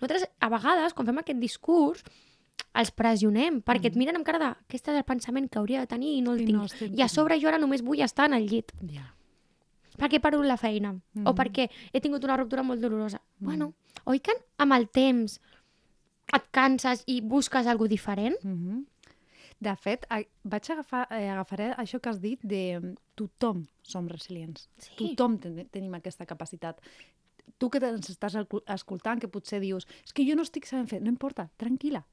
Nosaltres, 0.00 0.28
a 0.40 0.48
vegades, 0.48 0.94
quan 0.94 1.06
fem 1.06 1.18
aquest 1.18 1.40
discurs, 1.40 2.04
els 2.74 2.90
pressionem, 2.92 3.62
perquè 3.62 3.86
et 3.90 3.96
miren 3.96 4.16
amb 4.16 4.26
cara 4.26 4.38
de 4.38 4.44
aquest 4.52 4.88
és 4.88 4.96
el 4.96 5.04
pensament 5.04 5.48
que 5.50 5.58
hauria 5.58 5.80
de 5.80 5.86
tenir 5.90 6.16
i 6.18 6.20
no 6.22 6.32
el 6.32 6.38
Mm. 6.38 6.42
I 6.42 6.46
tinc. 6.46 6.56
no 6.58 6.64
estic 6.66 6.98
I 6.98 7.02
a 7.02 7.08
sobre 7.08 7.40
jo 7.40 7.48
ara 7.48 7.58
només 7.58 7.82
vull 7.82 8.00
estar 8.00 8.26
en 8.26 8.34
el 8.34 8.46
llit. 8.46 8.72
Ja. 8.92 9.14
perquè 9.98 10.14
he 10.14 10.20
perdut 10.20 10.44
la 10.46 10.56
feina 10.56 10.92
Mhm. 10.92 11.26
o 11.26 11.34
perquè 11.34 11.68
he 11.92 12.00
tingut 12.00 12.22
una 12.22 12.36
ruptura 12.36 12.62
molt 12.62 12.80
dolorosa. 12.80 13.20
Mhm. 13.40 13.44
Bueno, 13.44 13.74
oi 14.04 14.20
que 14.20 14.30
amb 14.56 14.72
el 14.74 14.88
temps 14.88 15.40
et 16.34 16.48
canses 16.54 17.04
i 17.06 17.20
busques 17.20 17.66
alguna 17.66 17.88
diferent? 17.88 18.36
Mhm. 18.44 18.86
De 19.58 19.74
fet, 19.74 20.06
vaig 20.46 20.70
agafar, 20.70 21.08
eh, 21.10 21.26
agafaré 21.32 21.72
això 21.74 21.98
que 22.00 22.08
has 22.12 22.20
dit 22.22 22.38
de 22.46 22.78
mm, 22.78 22.92
tothom 23.18 23.64
som 23.82 24.06
resilients. 24.06 24.68
Sí. 24.78 24.92
Tothom 24.94 25.38
ten 25.42 25.56
tenim 25.74 25.96
aquesta 25.98 26.26
capacitat. 26.26 26.78
Tu 27.58 27.68
que 27.68 27.80
ens 27.82 28.10
estàs 28.12 28.36
escoltant, 28.68 29.18
que 29.18 29.26
potser 29.26 29.58
dius 29.60 29.88
és 30.04 30.12
que 30.14 30.22
jo 30.22 30.36
no 30.36 30.44
estic 30.46 30.68
sabent 30.68 30.86
fer, 30.88 31.00
no 31.02 31.10
importa, 31.10 31.48
tranquil·la. 31.58 32.04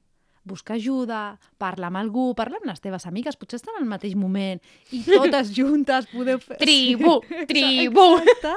Busca 0.46 0.74
ajuda, 0.74 1.38
parla 1.58 1.86
amb 1.86 1.98
algú, 1.98 2.32
parla 2.38 2.58
amb 2.58 2.66
les 2.66 2.82
teves 2.82 3.06
amigues, 3.06 3.38
potser 3.38 3.60
estan 3.60 3.78
al 3.78 3.86
mateix 3.86 4.14
moment 4.18 4.60
i 4.90 5.02
totes 5.06 5.54
juntes 5.54 6.06
podeu 6.10 6.42
fer... 6.42 6.58
Tribu, 6.58 7.20
tribu. 7.52 8.08
Exacte. 8.24 8.56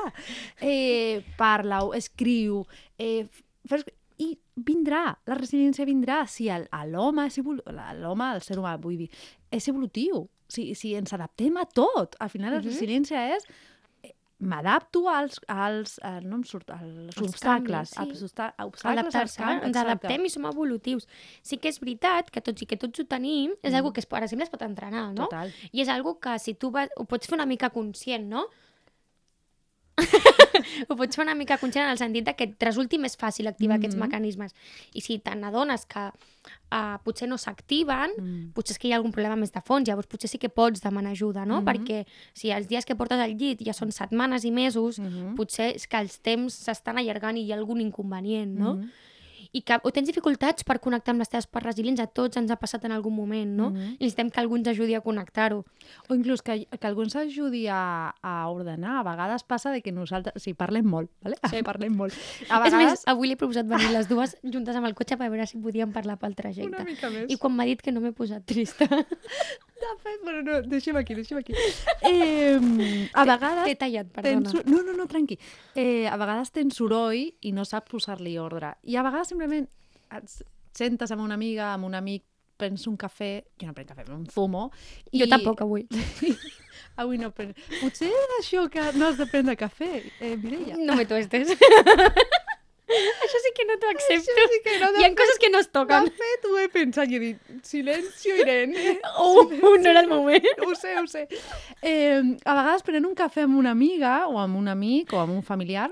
Eh, 0.62 1.22
Parla-ho, 1.38 1.94
escriu, 1.94 2.64
eh, 2.98 3.28
fes... 3.70 3.86
i 4.20 4.38
vindrà, 4.56 5.18
la 5.26 5.36
resiliència 5.40 5.86
vindrà 5.88 6.26
si 6.28 6.50
l'home 6.86 7.30
la- 7.72 7.94
l'home, 7.94 8.34
el 8.36 8.42
ser 8.42 8.58
humà, 8.60 8.78
vull 8.80 8.98
dir, 8.98 9.10
és 9.50 9.68
evolutiu. 9.72 10.28
Si, 10.50 10.74
si 10.76 10.96
ens 10.98 11.14
adaptem 11.14 11.58
a 11.58 11.66
tot. 11.66 12.16
Al 12.20 12.30
final 12.30 12.52
la 12.54 12.60
Mhm. 12.60 12.68
resiliència 12.68 13.36
és 13.36 13.44
eh, 14.04 14.14
m'adapto 14.40 15.08
als, 15.10 15.40
als 15.48 16.00
eh, 16.04 16.20
no 16.24 16.38
em 16.38 16.44
surt, 16.44 16.70
als 16.72 17.18
Als 17.18 17.30
obstacles, 17.30 17.92
canvis, 17.94 17.98
als 17.98 18.18
sí. 18.20 18.26
obsta- 18.26 18.54
obstacles, 18.66 19.16
als 19.16 19.16
Adaptar-se, 19.38 19.66
ens 19.68 19.78
adaptem 19.78 20.26
i 20.26 20.30
som 20.30 20.46
evolutius. 20.46 21.08
Sí 21.42 21.58
que 21.58 21.70
és 21.70 21.80
veritat 21.80 22.32
que 22.32 22.42
tots 22.42 22.62
i 22.62 22.66
que 22.66 22.78
tots 22.78 23.00
ho 23.00 23.06
tenim, 23.06 23.52
és 23.62 23.72
Mhm. 23.72 23.78
algo 23.78 23.94
que, 23.94 24.00
es, 24.02 24.06
per 24.06 24.24
exemple, 24.24 24.44
es 24.46 24.50
pot 24.50 24.62
entrenar, 24.64 25.14
no? 25.14 25.26
Total. 25.28 25.52
I 25.72 25.82
és 25.82 25.88
algo 25.90 26.20
que 26.20 26.38
si 26.40 26.56
tu 26.56 26.72
vas, 26.72 26.90
ho 26.98 27.06
pots 27.06 27.28
fer 27.28 27.36
una 27.36 27.46
mica 27.46 27.70
conscient, 27.70 28.28
no? 28.28 28.48
Ho 30.90 30.96
pots 30.96 31.16
fer 31.16 31.24
una 31.24 31.36
mica 31.36 31.58
conscient 31.58 31.86
en 31.86 31.92
el 31.92 31.98
sentit 31.98 32.26
de 32.26 32.34
que 32.36 32.44
et 32.50 32.64
resulti 32.64 32.98
més 33.02 33.18
fàcil 33.18 33.48
activar 33.48 33.78
aquests 33.78 33.96
Mhm. 33.96 34.04
mecanismes. 34.06 34.54
I 34.94 35.02
si 35.02 35.20
te 35.20 35.32
n'adones 35.36 35.86
que 35.86 36.10
uh, 36.72 36.98
potser 37.04 37.28
no 37.28 37.38
s'activen, 37.38 38.12
Mm. 38.18 38.52
potser 38.54 38.72
és 38.74 38.80
que 38.80 38.88
hi 38.88 38.94
ha 38.94 38.98
algun 38.98 39.12
problema 39.12 39.36
més 39.36 39.52
de 39.52 39.62
fons, 39.62 39.88
llavors 39.88 40.08
potser 40.08 40.30
sí 40.30 40.38
que 40.38 40.50
pots 40.50 40.82
demanar 40.82 41.12
ajuda, 41.12 41.46
no? 41.46 41.62
Mhm. 41.62 41.66
Perquè 41.66 42.06
si 42.34 42.50
els 42.52 42.68
dies 42.68 42.86
que 42.86 42.96
portes 42.96 43.20
al 43.20 43.36
llit 43.38 43.60
ja 43.66 43.74
són 43.74 43.92
setmanes 43.92 44.46
i 44.46 44.52
mesos, 44.52 45.00
Mhm. 45.00 45.36
potser 45.36 45.76
és 45.76 45.88
que 45.88 45.98
els 45.98 46.20
temps 46.22 46.54
s'estan 46.54 46.98
allargant 46.98 47.38
i 47.38 47.42
hi 47.46 47.52
ha 47.52 47.56
algun 47.58 47.82
inconvenient, 47.82 48.58
no? 48.58 48.76
Mhm. 48.76 48.90
I 49.52 49.64
que 49.66 49.80
o 49.82 49.90
tens 49.90 50.06
dificultats 50.06 50.64
per 50.64 50.78
connectar 50.80 51.16
amb 51.16 51.24
les 51.24 51.30
teves 51.32 51.48
parts 51.50 51.66
resilients, 51.66 52.00
a 52.04 52.06
tots 52.06 52.38
ens 52.38 52.52
ha 52.54 52.58
passat 52.62 52.84
en 52.86 52.92
algun 52.94 53.16
moment, 53.16 53.50
no? 53.58 53.70
Mhm. 53.72 53.96
I 53.98 54.04
necessitem 54.04 54.30
que 54.30 54.40
algú 54.42 54.56
ens 54.60 54.68
ajudi 54.70 54.94
a 54.94 55.02
connectar-ho. 55.02 55.64
O 56.08 56.14
inclús 56.14 56.44
que, 56.46 56.68
que 56.68 56.88
algú 56.88 57.02
ens 57.02 57.16
ajudi 57.16 57.66
a, 57.68 58.14
a 58.22 58.34
ordenar. 58.50 59.00
A 59.00 59.04
vegades 59.04 59.44
passa 59.44 59.72
de 59.72 59.82
que 59.82 59.92
nosaltres... 59.92 60.42
Sí, 60.44 60.54
parlem 60.54 60.86
molt, 60.86 61.10
¿vale? 61.24 61.38
Sí. 61.50 61.64
parlem 61.66 61.96
molt. 61.98 62.14
A 62.50 62.62
És 62.62 62.72
vegades... 62.74 62.92
més, 62.92 63.04
avui 63.08 63.28
li 63.28 63.34
he 63.34 63.42
proposat 63.42 63.66
venir 63.66 63.90
les 63.92 64.08
dues 64.14 64.38
juntes 64.44 64.76
amb 64.76 64.86
el 64.86 64.94
cotxe 64.94 65.18
per 65.18 65.30
veure 65.30 65.48
si 65.50 65.58
podíem 65.58 65.92
parlar 65.92 66.20
pel 66.22 66.36
trajecte. 66.38 66.70
Una 66.70 66.86
mica 66.86 67.10
més. 67.10 67.26
I 67.30 67.38
quan 67.42 67.56
m'ha 67.58 67.66
dit 67.66 67.82
que 67.82 67.92
no 67.92 68.02
m'he 68.06 68.14
posat 68.14 68.46
trista, 68.46 68.86
De 69.80 69.92
fet, 70.04 70.20
bueno, 70.24 70.42
no, 70.44 70.62
deixem 70.68 70.98
aquí, 71.00 71.16
deixem 71.16 71.40
aquí. 71.40 71.54
Eh, 72.10 72.58
a 73.14 73.26
vegades... 73.28 73.66
t'he 73.68 73.76
tallat, 73.80 74.08
Tens... 74.22 74.52
perdona. 74.52 74.64
No, 74.72 74.84
no, 74.84 74.96
no, 74.98 75.06
tranqui. 75.08 75.38
Eh, 75.76 76.08
a 76.10 76.16
vegades 76.20 76.52
tens 76.56 76.80
soroll 76.80 77.20
i 77.20 77.52
no 77.56 77.66
saps 77.68 77.92
posar-li 77.92 78.38
ordre. 78.42 78.74
I 78.84 78.98
a 78.98 79.04
vegades 79.06 79.32
simplement 79.32 79.68
et 80.18 80.40
sentes 80.76 81.12
amb 81.14 81.24
una 81.24 81.38
amiga, 81.38 81.74
amb 81.74 81.88
un 81.88 81.96
amic, 82.00 82.24
prens 82.60 82.88
un 82.92 82.98
cafè, 83.00 83.32
jo 83.60 83.70
no 83.70 83.76
prenc 83.76 83.94
cafè, 83.94 84.08
un 84.12 84.26
fumo. 84.28 84.68
Jo 85.16 85.30
tampoc 85.32 85.64
avui. 85.64 85.88
Avui 87.00 87.20
no 87.20 87.30
prenc. 87.32 87.56
Potser 87.80 88.10
és 88.12 88.36
això 88.42 88.66
que 88.72 88.84
no 88.98 89.08
has 89.08 89.20
de 89.20 89.28
prendre 89.32 89.56
cafè, 89.60 89.92
eh, 90.20 90.36
Mireia. 90.36 90.76
No 90.84 90.98
me 91.00 91.08
tuestes. 91.08 91.56
Això 93.26 93.42
sí 93.44 93.52
que 93.58 93.66
no 93.70 93.78
t'ho 93.82 93.90
accepto. 93.92 94.34
Això 94.34 94.46
sí 94.54 94.60
que 94.66 94.76
no, 94.82 94.90
Hi 95.00 95.06
ha 95.08 95.10
coses 95.18 95.40
que 95.42 95.50
no 95.54 95.60
es 95.64 95.70
toquen. 95.72 96.06
De 96.10 96.14
fet, 96.20 96.48
ho 96.50 96.58
he 96.62 96.68
pensat 96.74 97.12
i 97.12 97.18
he 97.18 97.22
dit, 97.24 97.50
silencio, 97.68 98.36
Irene. 98.42 98.96
Oh, 99.18 99.44
no 99.62 99.76
era 99.90 100.00
el 100.02 100.10
moment. 100.12 100.48
ho 100.66 100.76
sé, 100.76 100.96
ho 101.00 101.06
sé. 101.08 101.28
Eh, 101.82 102.22
a 102.46 102.56
vegades 102.62 102.84
prenent 102.88 103.06
un 103.10 103.16
cafè 103.18 103.46
amb 103.48 103.58
una 103.62 103.72
amiga 103.78 104.24
o 104.28 104.40
amb 104.42 104.58
un 104.60 104.68
amic 104.72 105.14
o 105.14 105.22
amb 105.22 105.36
un 105.38 105.44
familiar 105.44 105.92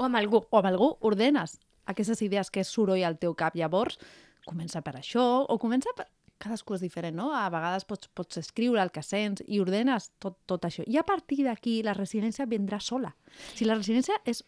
O 0.00 0.04
amb 0.06 0.16
algú. 0.16 0.44
o 0.48 0.56
amb 0.58 0.70
algú, 0.70 0.94
ordenes 1.04 1.58
aquestes 1.90 2.22
idees 2.22 2.48
que 2.50 2.62
és 2.62 2.68
soroll 2.70 3.02
al 3.04 3.18
teu 3.18 3.34
cap. 3.34 3.56
Llavors, 3.58 3.98
comença 4.46 4.80
per 4.82 4.96
això 5.00 5.44
o 5.48 5.58
comença 5.58 5.92
per... 5.96 6.06
Cadascú 6.40 6.72
és 6.72 6.80
diferent, 6.80 7.12
no? 7.18 7.34
A 7.36 7.50
vegades 7.52 7.84
pots, 7.84 8.08
pots 8.16 8.38
escriure 8.40 8.80
el 8.80 8.88
que 8.94 9.02
sents 9.04 9.42
i 9.44 9.58
ordenes 9.60 10.06
tot, 10.24 10.38
tot 10.48 10.62
això. 10.64 10.80
I 10.88 10.96
a 10.96 11.02
partir 11.04 11.42
d'aquí 11.44 11.82
la 11.84 11.92
resiliència 11.92 12.46
vindrà 12.48 12.78
sola. 12.80 13.10
Si 13.58 13.66
la 13.68 13.74
resiliència 13.76 14.16
és 14.24 14.40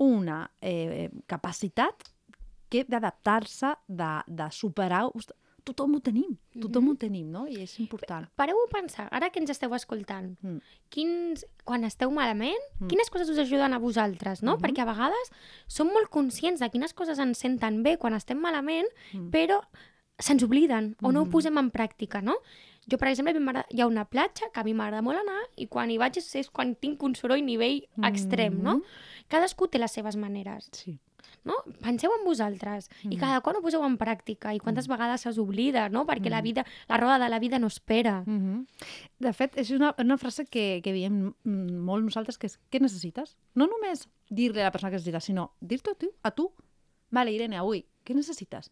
una 0.00 0.50
eh, 0.60 1.10
capacitat 1.28 2.08
que 2.70 2.84
d'adaptar-se, 2.88 3.74
de, 3.88 4.10
de 4.26 4.50
superar... 4.50 5.04
tothom 5.60 5.94
ho 5.94 6.00
tenim, 6.00 6.38
tothom 6.56 6.84
mm 6.84 6.88
-hmm. 6.88 6.92
ho 6.92 6.96
tenim, 6.96 7.26
no? 7.30 7.46
I 7.46 7.60
és 7.62 7.78
important. 7.80 8.26
Pareu 8.34 8.56
a 8.56 8.68
pensar, 8.72 9.08
ara 9.12 9.28
que 9.30 9.38
ens 9.40 9.50
esteu 9.50 9.74
escoltant, 9.74 10.36
Mm. 10.42 10.58
quins, 10.88 11.44
quan 11.64 11.84
esteu 11.84 12.10
malament, 12.10 12.56
Mm. 12.80 12.88
quines 12.88 13.10
coses 13.10 13.28
us 13.28 13.38
ajuden 13.38 13.74
a 13.74 13.78
vosaltres, 13.78 14.42
no? 14.42 14.56
Mhm. 14.56 14.62
Perquè 14.62 14.80
a 14.80 14.84
vegades 14.86 15.30
som 15.66 15.86
molt 15.88 16.08
conscients 16.08 16.60
de 16.60 16.70
quines 16.70 16.94
coses 16.94 17.18
ens 17.18 17.38
senten 17.38 17.82
bé 17.82 17.98
quan 17.98 18.14
estem 18.14 18.38
malament, 18.40 18.88
Mm. 19.12 19.30
però 19.30 19.60
se'ns 20.18 20.42
obliden 20.42 20.96
o 21.02 21.12
no 21.12 21.20
ho 21.20 21.24
Mhm. 21.24 21.30
posem 21.30 21.58
en 21.58 21.70
pràctica, 21.70 22.22
no? 22.22 22.36
Jo, 22.90 22.96
per 22.98 23.08
exemple, 23.08 23.34
hi 23.70 23.80
ha 23.80 23.86
una 23.86 24.06
platja 24.06 24.50
que 24.52 24.60
a 24.60 24.64
mi 24.64 24.72
m'agrada 24.74 25.02
molt 25.02 25.18
anar 25.18 25.42
i 25.56 25.66
quan 25.66 25.90
hi 25.90 25.98
vaig 25.98 26.16
és, 26.16 26.50
quan 26.50 26.74
tinc 26.74 27.02
un 27.02 27.14
soroll 27.14 27.44
nivell 27.44 27.86
extrem, 28.02 28.62
no? 28.62 28.76
Mhm. 28.76 28.82
Cadascú 29.30 29.68
té 29.70 29.78
les 29.78 29.92
seves 29.94 30.16
maneres, 30.18 30.68
Sí. 30.72 30.98
no? 31.44 31.54
Penseu 31.80 32.10
en 32.18 32.24
vosaltres 32.26 32.88
i 33.04 33.14
Mm. 33.16 33.20
cada 33.20 33.40
quan 33.40 33.56
ho 33.56 33.62
poseu 33.62 33.84
en 33.86 33.96
pràctica 33.96 34.52
i 34.54 34.58
quantes 34.58 34.88
vegades 34.88 35.24
es 35.26 35.38
oblida, 35.38 35.88
no? 35.88 36.04
Perquè 36.06 36.28
la 36.30 36.40
Mm. 36.40 36.44
vida, 36.44 36.66
la 36.88 36.96
roda 36.96 37.18
de 37.18 37.28
la 37.28 37.38
vida 37.38 37.58
no 37.58 37.68
espera. 37.68 38.22
Mm 38.26 38.38
-hmm. 38.40 38.66
De 39.20 39.32
fet, 39.32 39.56
és 39.56 39.70
una, 39.70 39.94
una 39.98 40.18
frase 40.18 40.44
que, 40.46 40.80
que 40.82 40.92
diem 40.92 41.32
mm, 41.44 41.76
molt 41.78 42.04
nosaltres, 42.04 42.36
que 42.38 42.46
és 42.48 42.58
què 42.70 42.80
necessites? 42.80 43.36
No 43.54 43.66
només 43.66 44.08
dir-li 44.28 44.60
a 44.60 44.64
la 44.64 44.70
persona 44.72 44.90
que 44.90 44.96
necessites, 44.96 45.24
sinó 45.24 45.52
dir-te 45.60 45.90
a 45.90 45.94
tu, 45.94 46.12
a 46.22 46.30
tu. 46.30 46.52
Vale, 47.10 47.32
Irene, 47.32 47.56
avui, 47.56 47.86
què 48.04 48.14
necessites? 48.14 48.70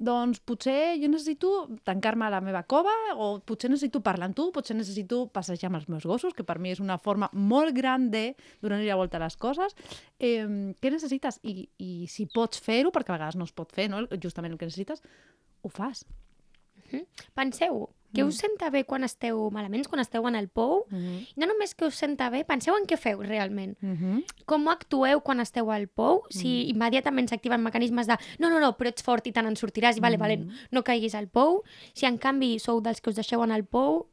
Doncs 0.00 0.40
potser 0.48 0.96
jo 0.96 1.10
necessito 1.12 1.50
tancar-me 1.84 2.24
a 2.24 2.32
la 2.32 2.40
meva 2.40 2.62
cova 2.64 2.94
o 3.20 3.34
potser 3.44 3.68
necessito 3.68 4.00
parlar 4.00 4.30
amb 4.30 4.38
tu, 4.38 4.46
potser 4.54 4.76
necessito 4.78 5.26
passejar 5.28 5.68
amb 5.68 5.76
els 5.76 5.90
meus 5.92 6.06
gossos, 6.08 6.32
que 6.32 6.46
per 6.46 6.56
mi 6.58 6.72
és 6.72 6.80
una 6.80 6.96
forma 6.96 7.28
molt 7.36 7.76
gran 7.76 8.08
de 8.14 8.30
donar-li 8.64 8.88
la 8.88 8.96
volta 8.96 9.20
a 9.20 9.24
les 9.26 9.36
coses. 9.36 9.76
Eh, 10.16 10.48
què 10.80 10.94
necessites? 10.94 11.42
I, 11.44 11.68
I 11.76 12.08
si 12.08 12.24
pots 12.32 12.64
fer-ho, 12.64 12.94
perquè 12.94 13.12
a 13.12 13.18
vegades 13.18 13.36
no 13.36 13.44
es 13.44 13.52
pot 13.52 13.76
fer, 13.76 13.90
no? 13.92 14.06
justament 14.16 14.56
el 14.56 14.58
que 14.60 14.70
necessites, 14.70 15.04
ho 15.60 15.68
fas. 15.68 16.06
Penseu, 17.36 17.84
que 18.12 18.24
us 18.24 18.36
Mm. 18.36 18.40
senta 18.40 18.70
bé 18.70 18.84
quan 18.84 19.04
esteu 19.04 19.50
malament, 19.50 19.86
quan 19.88 20.00
esteu 20.00 20.26
en 20.28 20.34
el 20.36 20.48
pou? 20.48 20.86
Mm 20.90 20.98
-hmm. 20.98 21.28
No 21.36 21.46
només 21.46 21.74
que 21.74 21.84
us 21.86 21.94
senta 21.94 22.28
bé, 22.30 22.44
penseu 22.44 22.74
en 22.76 22.84
què 22.86 22.96
feu 22.96 23.22
realment. 23.22 23.76
Mm 23.80 23.96
-hmm. 23.96 24.24
Com 24.46 24.68
actueu 24.68 25.20
quan 25.22 25.40
esteu 25.40 25.70
al 25.70 25.86
pou? 25.88 26.22
Si 26.30 26.66
Mm. 26.66 26.70
immediatament 26.76 27.28
s'activen 27.28 27.62
mecanismes 27.62 28.06
de 28.06 28.16
no, 28.38 28.50
no, 28.50 28.58
no, 28.60 28.76
però 28.76 28.88
ets 28.88 29.02
fort 29.02 29.26
i 29.26 29.32
tant 29.32 29.46
en 29.46 29.54
sortiràs 29.56 29.96
i 29.96 30.00
vale, 30.00 30.16
vale, 30.16 30.36
Mm. 30.38 30.50
no 30.72 30.82
caiguis 30.82 31.14
al 31.14 31.28
pou. 31.28 31.62
Si 31.94 32.06
en 32.06 32.18
canvi 32.18 32.58
sou 32.58 32.80
dels 32.80 33.00
que 33.00 33.10
us 33.10 33.16
deixeu 33.16 33.42
en 33.42 33.50
el 33.52 33.64
pou, 33.64 34.06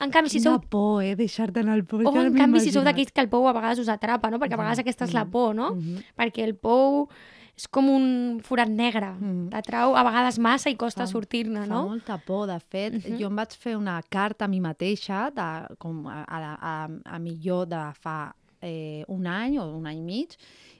en 0.00 0.10
canvi 0.10 0.28
si 0.28 0.38
Quina 0.40 0.50
sou 0.50 0.60
por, 0.68 1.02
eh, 1.02 1.14
deixar-te 1.16 1.60
en 1.60 1.68
el 1.68 1.84
pou. 1.84 2.00
o 2.00 2.12
ja 2.12 2.22
en 2.26 2.34
canvi 2.34 2.60
si 2.60 2.70
sou 2.72 2.82
d'aquells 2.84 3.12
que 3.12 3.20
el 3.20 3.28
pou 3.28 3.48
a 3.48 3.52
vegades 3.52 3.78
us 3.78 3.88
atrapa, 3.88 4.30
no? 4.30 4.38
Perquè 4.38 4.54
a 4.54 4.56
vegades 4.56 4.78
aquesta 4.78 5.04
és 5.04 5.14
la 5.14 5.24
mm, 5.24 5.30
por, 5.30 5.54
no? 5.54 5.74
mhm. 5.74 6.02
Perquè 6.16 6.42
el 6.44 6.54
pou 6.54 7.08
és 7.56 7.68
com 7.70 7.86
un 7.88 8.40
forat 8.42 8.68
negre. 8.68 9.12
Mhm. 9.14 9.48
T'atrau 9.50 9.94
a 9.96 10.02
vegades 10.02 10.38
massa 10.38 10.70
i 10.70 10.76
costa 10.76 11.04
Fa- 11.06 11.12
sortir-ne, 11.12 11.66
Fa 11.66 11.74
no? 11.74 11.84
molta 11.88 12.18
por, 12.18 12.46
de 12.48 12.58
fet. 12.60 12.94
Mhm. 12.94 13.18
Jo 13.20 13.28
em 13.28 13.36
vaig 13.36 13.52
fer 13.56 13.76
una 13.76 14.00
carta 14.02 14.44
a 14.44 14.48
mi 14.48 14.60
mateixa, 14.60 15.30
de, 15.30 15.76
com 15.78 16.06
a, 16.08 16.24
a, 16.26 16.40
a, 16.60 16.88
a 17.04 17.18
millor 17.18 17.66
de 17.66 17.92
fa 18.00 18.34
eh, 18.60 19.04
un 19.08 19.26
any 19.26 19.58
o 19.58 19.66
un 19.76 19.86
any 19.86 19.98
i 19.98 20.02
mig, 20.02 20.36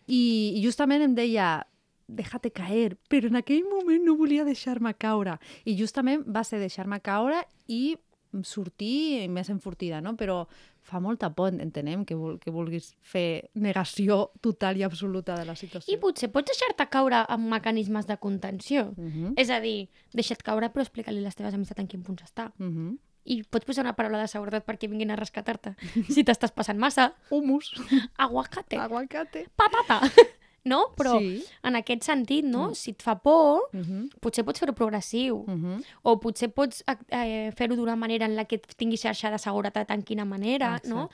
i, 0.06 0.54
i 0.58 0.62
justament 0.64 1.02
em 1.02 1.14
deia 1.14 1.64
déjate 2.06 2.50
caer, 2.50 2.96
però 3.08 3.28
en 3.30 3.37
aquell 3.37 3.62
moment 3.64 4.02
no 4.04 4.16
volia 4.16 4.44
deixar-me 4.44 4.92
caure. 4.94 5.38
I 5.64 5.76
justament 5.78 6.24
va 6.26 6.42
ser 6.44 6.58
deixar-me 6.60 6.98
caure 7.00 7.38
i 7.68 7.96
sortir 8.42 9.28
més 9.30 9.48
enfortida, 9.48 10.00
no? 10.02 10.14
Però 10.16 10.46
fa 10.84 11.00
molta 11.00 11.30
por, 11.34 11.48
entenem, 11.56 12.04
que, 12.04 12.14
vul 12.14 12.36
que 12.38 12.52
vulguis 12.52 12.90
fer 13.00 13.48
negació 13.56 14.30
total 14.44 14.76
i 14.76 14.84
absoluta 14.84 15.34
de 15.38 15.46
la 15.48 15.56
situació. 15.56 15.88
I 15.94 15.96
potser 16.02 16.28
pots 16.30 16.52
deixar-te 16.52 16.86
caure 16.92 17.22
amb 17.26 17.48
mecanismes 17.48 18.06
de 18.06 18.18
contenció. 18.20 18.90
Mhm, 18.96 19.32
És 19.40 19.48
a 19.50 19.60
dir, 19.64 19.88
deixa't 20.12 20.42
caure 20.44 20.68
però 20.70 20.84
explica-li 20.84 21.20
les 21.24 21.34
teves 21.34 21.54
amistats 21.56 21.80
en 21.80 21.88
quin 21.88 22.02
punt 22.04 22.20
està. 22.22 22.52
mhm. 22.58 22.98
I 23.26 23.42
pots 23.48 23.64
posar 23.64 23.80
una 23.86 23.94
paraula 23.96 24.18
de 24.20 24.28
seguretat 24.28 24.66
perquè 24.66 24.86
vinguin 24.86 25.10
a 25.10 25.16
rescatar-te. 25.16 25.74
si 26.12 26.22
t'estàs 26.24 26.52
passant 26.52 26.76
massa, 26.78 27.14
Humus. 27.30 27.72
aguacate, 28.18 28.76
Aguacate. 28.76 29.46
patata. 29.56 30.00
no? 30.64 30.94
Però 30.96 31.18
Sí. 31.18 31.44
en 31.62 31.77
aquest 31.77 32.03
sentit, 32.05 32.44
no? 32.44 32.70
Mm. 32.70 32.74
Si 32.74 32.90
et 32.92 33.03
fa 33.03 33.16
por, 33.22 33.68
Mhm, 33.72 34.09
potser 34.20 34.44
pots 34.44 34.59
fer-ho 34.61 34.72
progressiu. 34.74 35.44
mhm. 35.46 35.83
O 36.03 36.18
potser 36.20 36.48
pots 36.53 36.83
eh, 37.11 37.53
fer-ho 37.57 37.77
d'una 37.77 37.96
manera 37.96 38.24
en 38.27 38.35
la 38.37 38.44
que 38.46 38.59
tinguis 38.59 39.03
xarxa 39.03 39.31
de 39.31 39.38
seguretat 39.38 39.90
en 39.90 40.03
quina 40.03 40.24
manera, 40.24 40.81
no? 40.85 41.11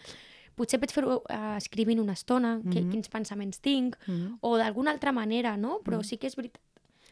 Potser 0.56 0.78
pots 0.80 0.92
fer-ho 0.92 1.22
eh, 1.28 1.56
escrivint 1.56 1.98
una 2.00 2.12
estona, 2.12 2.60
que, 2.70 2.80
Mhm. 2.82 2.90
quins 2.90 3.08
pensaments 3.08 3.60
tinc, 3.60 3.96
Mhm. 4.06 4.38
o 4.40 4.56
d'alguna 4.56 4.90
altra 4.90 5.10
manera, 5.12 5.56
no? 5.56 5.80
Però 5.84 6.02
sí 6.02 6.16
que 6.18 6.26
és 6.26 6.36
veritat. 6.36 6.60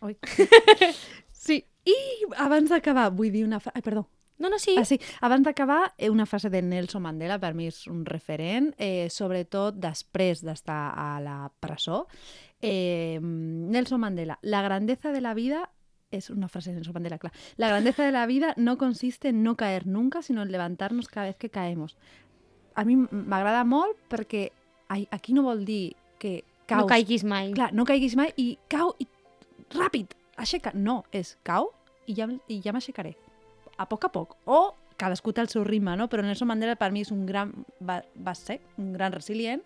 Oi. 0.03 0.17
Sí, 1.33 1.65
i 1.87 1.95
abans 2.37 2.69
d'acabar, 2.69 3.11
vull 3.15 3.31
dir 3.31 3.45
una... 3.45 3.61
Ai, 3.73 3.81
perdó. 3.81 4.07
No, 4.39 4.49
no, 4.49 4.59
sí. 4.59 4.77
Ah, 4.79 4.85
sí. 4.85 5.01
Abans 5.21 5.45
d'acabar, 5.45 5.95
eh, 5.99 6.11
una 6.11 6.27
frase 6.27 6.49
de 6.51 6.63
Nelson 6.63 7.03
Mandela, 7.03 7.41
per 7.43 7.55
mi 7.55 7.67
és 7.67 7.87
un 7.91 8.05
referent, 8.07 8.71
eh, 8.79 9.09
sobretot 9.11 9.75
després 9.83 10.45
d'estar 10.47 10.95
a 10.95 11.19
la 11.21 11.51
presó. 11.61 12.07
Eh, 12.63 13.19
Nelson 13.21 14.01
Mandela, 14.01 14.39
la 14.43 14.63
grandeza 14.63 15.13
de 15.13 15.21
la 15.21 15.35
vida 15.35 15.71
es 16.11 16.31
una 16.31 16.49
frase 16.49 16.71
de 16.71 16.77
Nelson 16.77 16.95
Mandela, 16.95 17.19
clar. 17.19 17.33
La 17.57 17.69
grandeza 17.69 18.05
de 18.05 18.13
la 18.13 18.27
vida 18.27 18.55
no 18.57 18.79
consiste 18.79 19.29
en 19.29 19.43
no 19.43 19.57
caer 19.57 19.87
nunca, 19.87 20.23
sino 20.23 20.43
en 20.43 20.53
levantarnos 20.53 21.09
cada 21.09 21.27
vez 21.27 21.37
que 21.37 21.51
caemos. 21.51 21.97
A 22.75 22.85
mi 22.85 22.95
m'agrada 22.95 23.65
molt 23.65 23.99
perquè 24.09 24.53
aquí 24.89 25.33
no 25.35 25.43
vol 25.43 25.65
dir 25.65 25.97
que 26.19 26.45
caus... 26.67 26.83
No 26.83 26.87
caiguis 26.87 27.25
mai. 27.25 27.53
Clar, 27.53 27.73
no 27.75 27.85
caiguis 27.85 28.15
mai 28.15 28.33
i 28.37 28.53
cau 28.71 28.95
i 29.03 29.09
ràpid, 29.75 30.15
aixeca. 30.37 30.73
No, 30.75 31.03
és 31.11 31.37
cau 31.43 31.73
i 32.07 32.15
ja, 32.15 32.29
i 32.47 32.61
ja 32.65 32.73
m'aixecaré. 32.73 33.17
A 33.79 33.87
poc 33.89 34.05
a 34.05 34.11
poc. 34.13 34.37
O 34.45 34.75
cadascú 34.99 35.33
té 35.33 35.41
el 35.41 35.49
seu 35.49 35.63
ritme, 35.65 35.95
no? 35.97 36.09
Però 36.11 36.23
Nelson 36.27 36.49
Mandela 36.51 36.75
per 36.77 36.91
mi 36.93 37.05
és 37.07 37.13
un 37.15 37.25
gran, 37.27 37.53
va, 37.81 38.01
va 38.19 38.35
ser 38.35 38.61
un 38.77 38.93
gran 38.93 39.13
resilient 39.15 39.63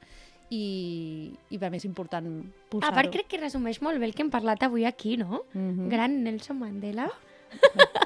i, 0.53 1.33
i 1.49 1.59
per 1.59 1.71
mi 1.73 1.79
és 1.81 1.87
important 1.89 2.27
A 2.29 2.71
posar-ho. 2.75 2.95
part, 2.95 3.09
crec 3.15 3.31
que 3.33 3.41
resumeix 3.41 3.81
molt 3.81 3.97
bé 3.99 4.05
el 4.11 4.13
que 4.15 4.21
hem 4.27 4.31
parlat 4.31 4.63
avui 4.69 4.85
aquí, 4.85 5.17
no? 5.17 5.45
Mhm. 5.55 5.89
Gran 5.89 6.19
Nelson 6.25 6.59
Mandela. 6.61 7.09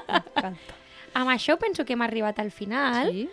M'encanta. 0.07 0.77
Amb 1.17 1.31
això 1.33 1.57
penso 1.59 1.83
que 1.85 1.93
hem 1.97 2.01
arribat 2.05 2.39
al 2.39 2.51
final, 2.51 3.11
Sí? 3.11 3.27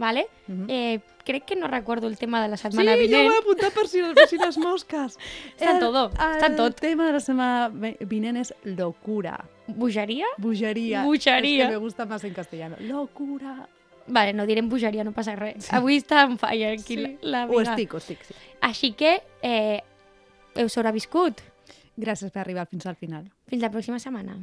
Vale? 0.00 0.26
Mhm. 0.48 0.66
Eh, 0.68 1.00
crec 1.24 1.44
que 1.44 1.54
no 1.54 1.68
recordo 1.68 2.08
el 2.08 2.16
tema 2.18 2.42
de 2.42 2.48
la 2.48 2.56
Sí, 2.56 2.62
setmana 2.64 2.92
jo 2.92 2.96
ho 2.96 3.00
vinent. 3.02 3.30
he 3.30 3.38
apuntat 3.38 3.72
per 3.76 3.86
si, 3.86 4.00
per 4.16 4.26
si 4.26 4.38
les 4.46 4.56
mosques. 4.58 5.18
Està 5.58 5.74
en 5.76 5.80
todo, 5.80 6.08
està 6.10 6.46
en 6.48 6.56
tot. 6.56 6.72
El 6.72 6.74
tema 6.74 7.06
de 7.06 7.12
la 7.12 7.20
setmana 7.20 7.68
vinent 8.00 8.36
és 8.40 8.54
locura. 8.64 9.36
Bogeria? 9.68 10.26
Bugería. 10.38 11.04
Bugería. 11.04 11.64
Es 11.64 11.68
que 11.68 11.74
me 11.74 11.84
gusta 11.84 12.06
más 12.06 12.24
en 12.24 12.34
castellano. 12.34 12.76
Locura. 12.80 13.68
Vale, 14.08 14.32
no 14.32 14.44
direm 14.46 14.68
bogeria, 14.68 15.04
no 15.04 15.12
passa 15.12 15.36
res. 15.36 15.68
Avui 15.72 15.98
està 16.00 16.24
en 16.26 16.38
falla 16.38 16.72
aquí 16.72 16.96
Sí. 16.96 17.18
la, 17.20 17.44
la 17.44 17.46
O 17.46 17.58
amiga. 17.60 17.70
estic, 17.76 17.94
o 17.94 17.98
estic, 17.98 18.24
sí. 18.24 18.34
Així 18.60 18.92
que 18.98 19.22
eh, 19.42 19.82
heu 20.56 20.68
sobreviscut. 20.68 21.38
Gràcies 22.00 22.32
per 22.32 22.40
arribar 22.40 22.66
fins 22.66 22.86
al 22.86 22.96
final. 22.96 23.28
Fins 23.46 23.62
la 23.62 23.70
pròxima 23.70 24.00
setmana. 24.00 24.38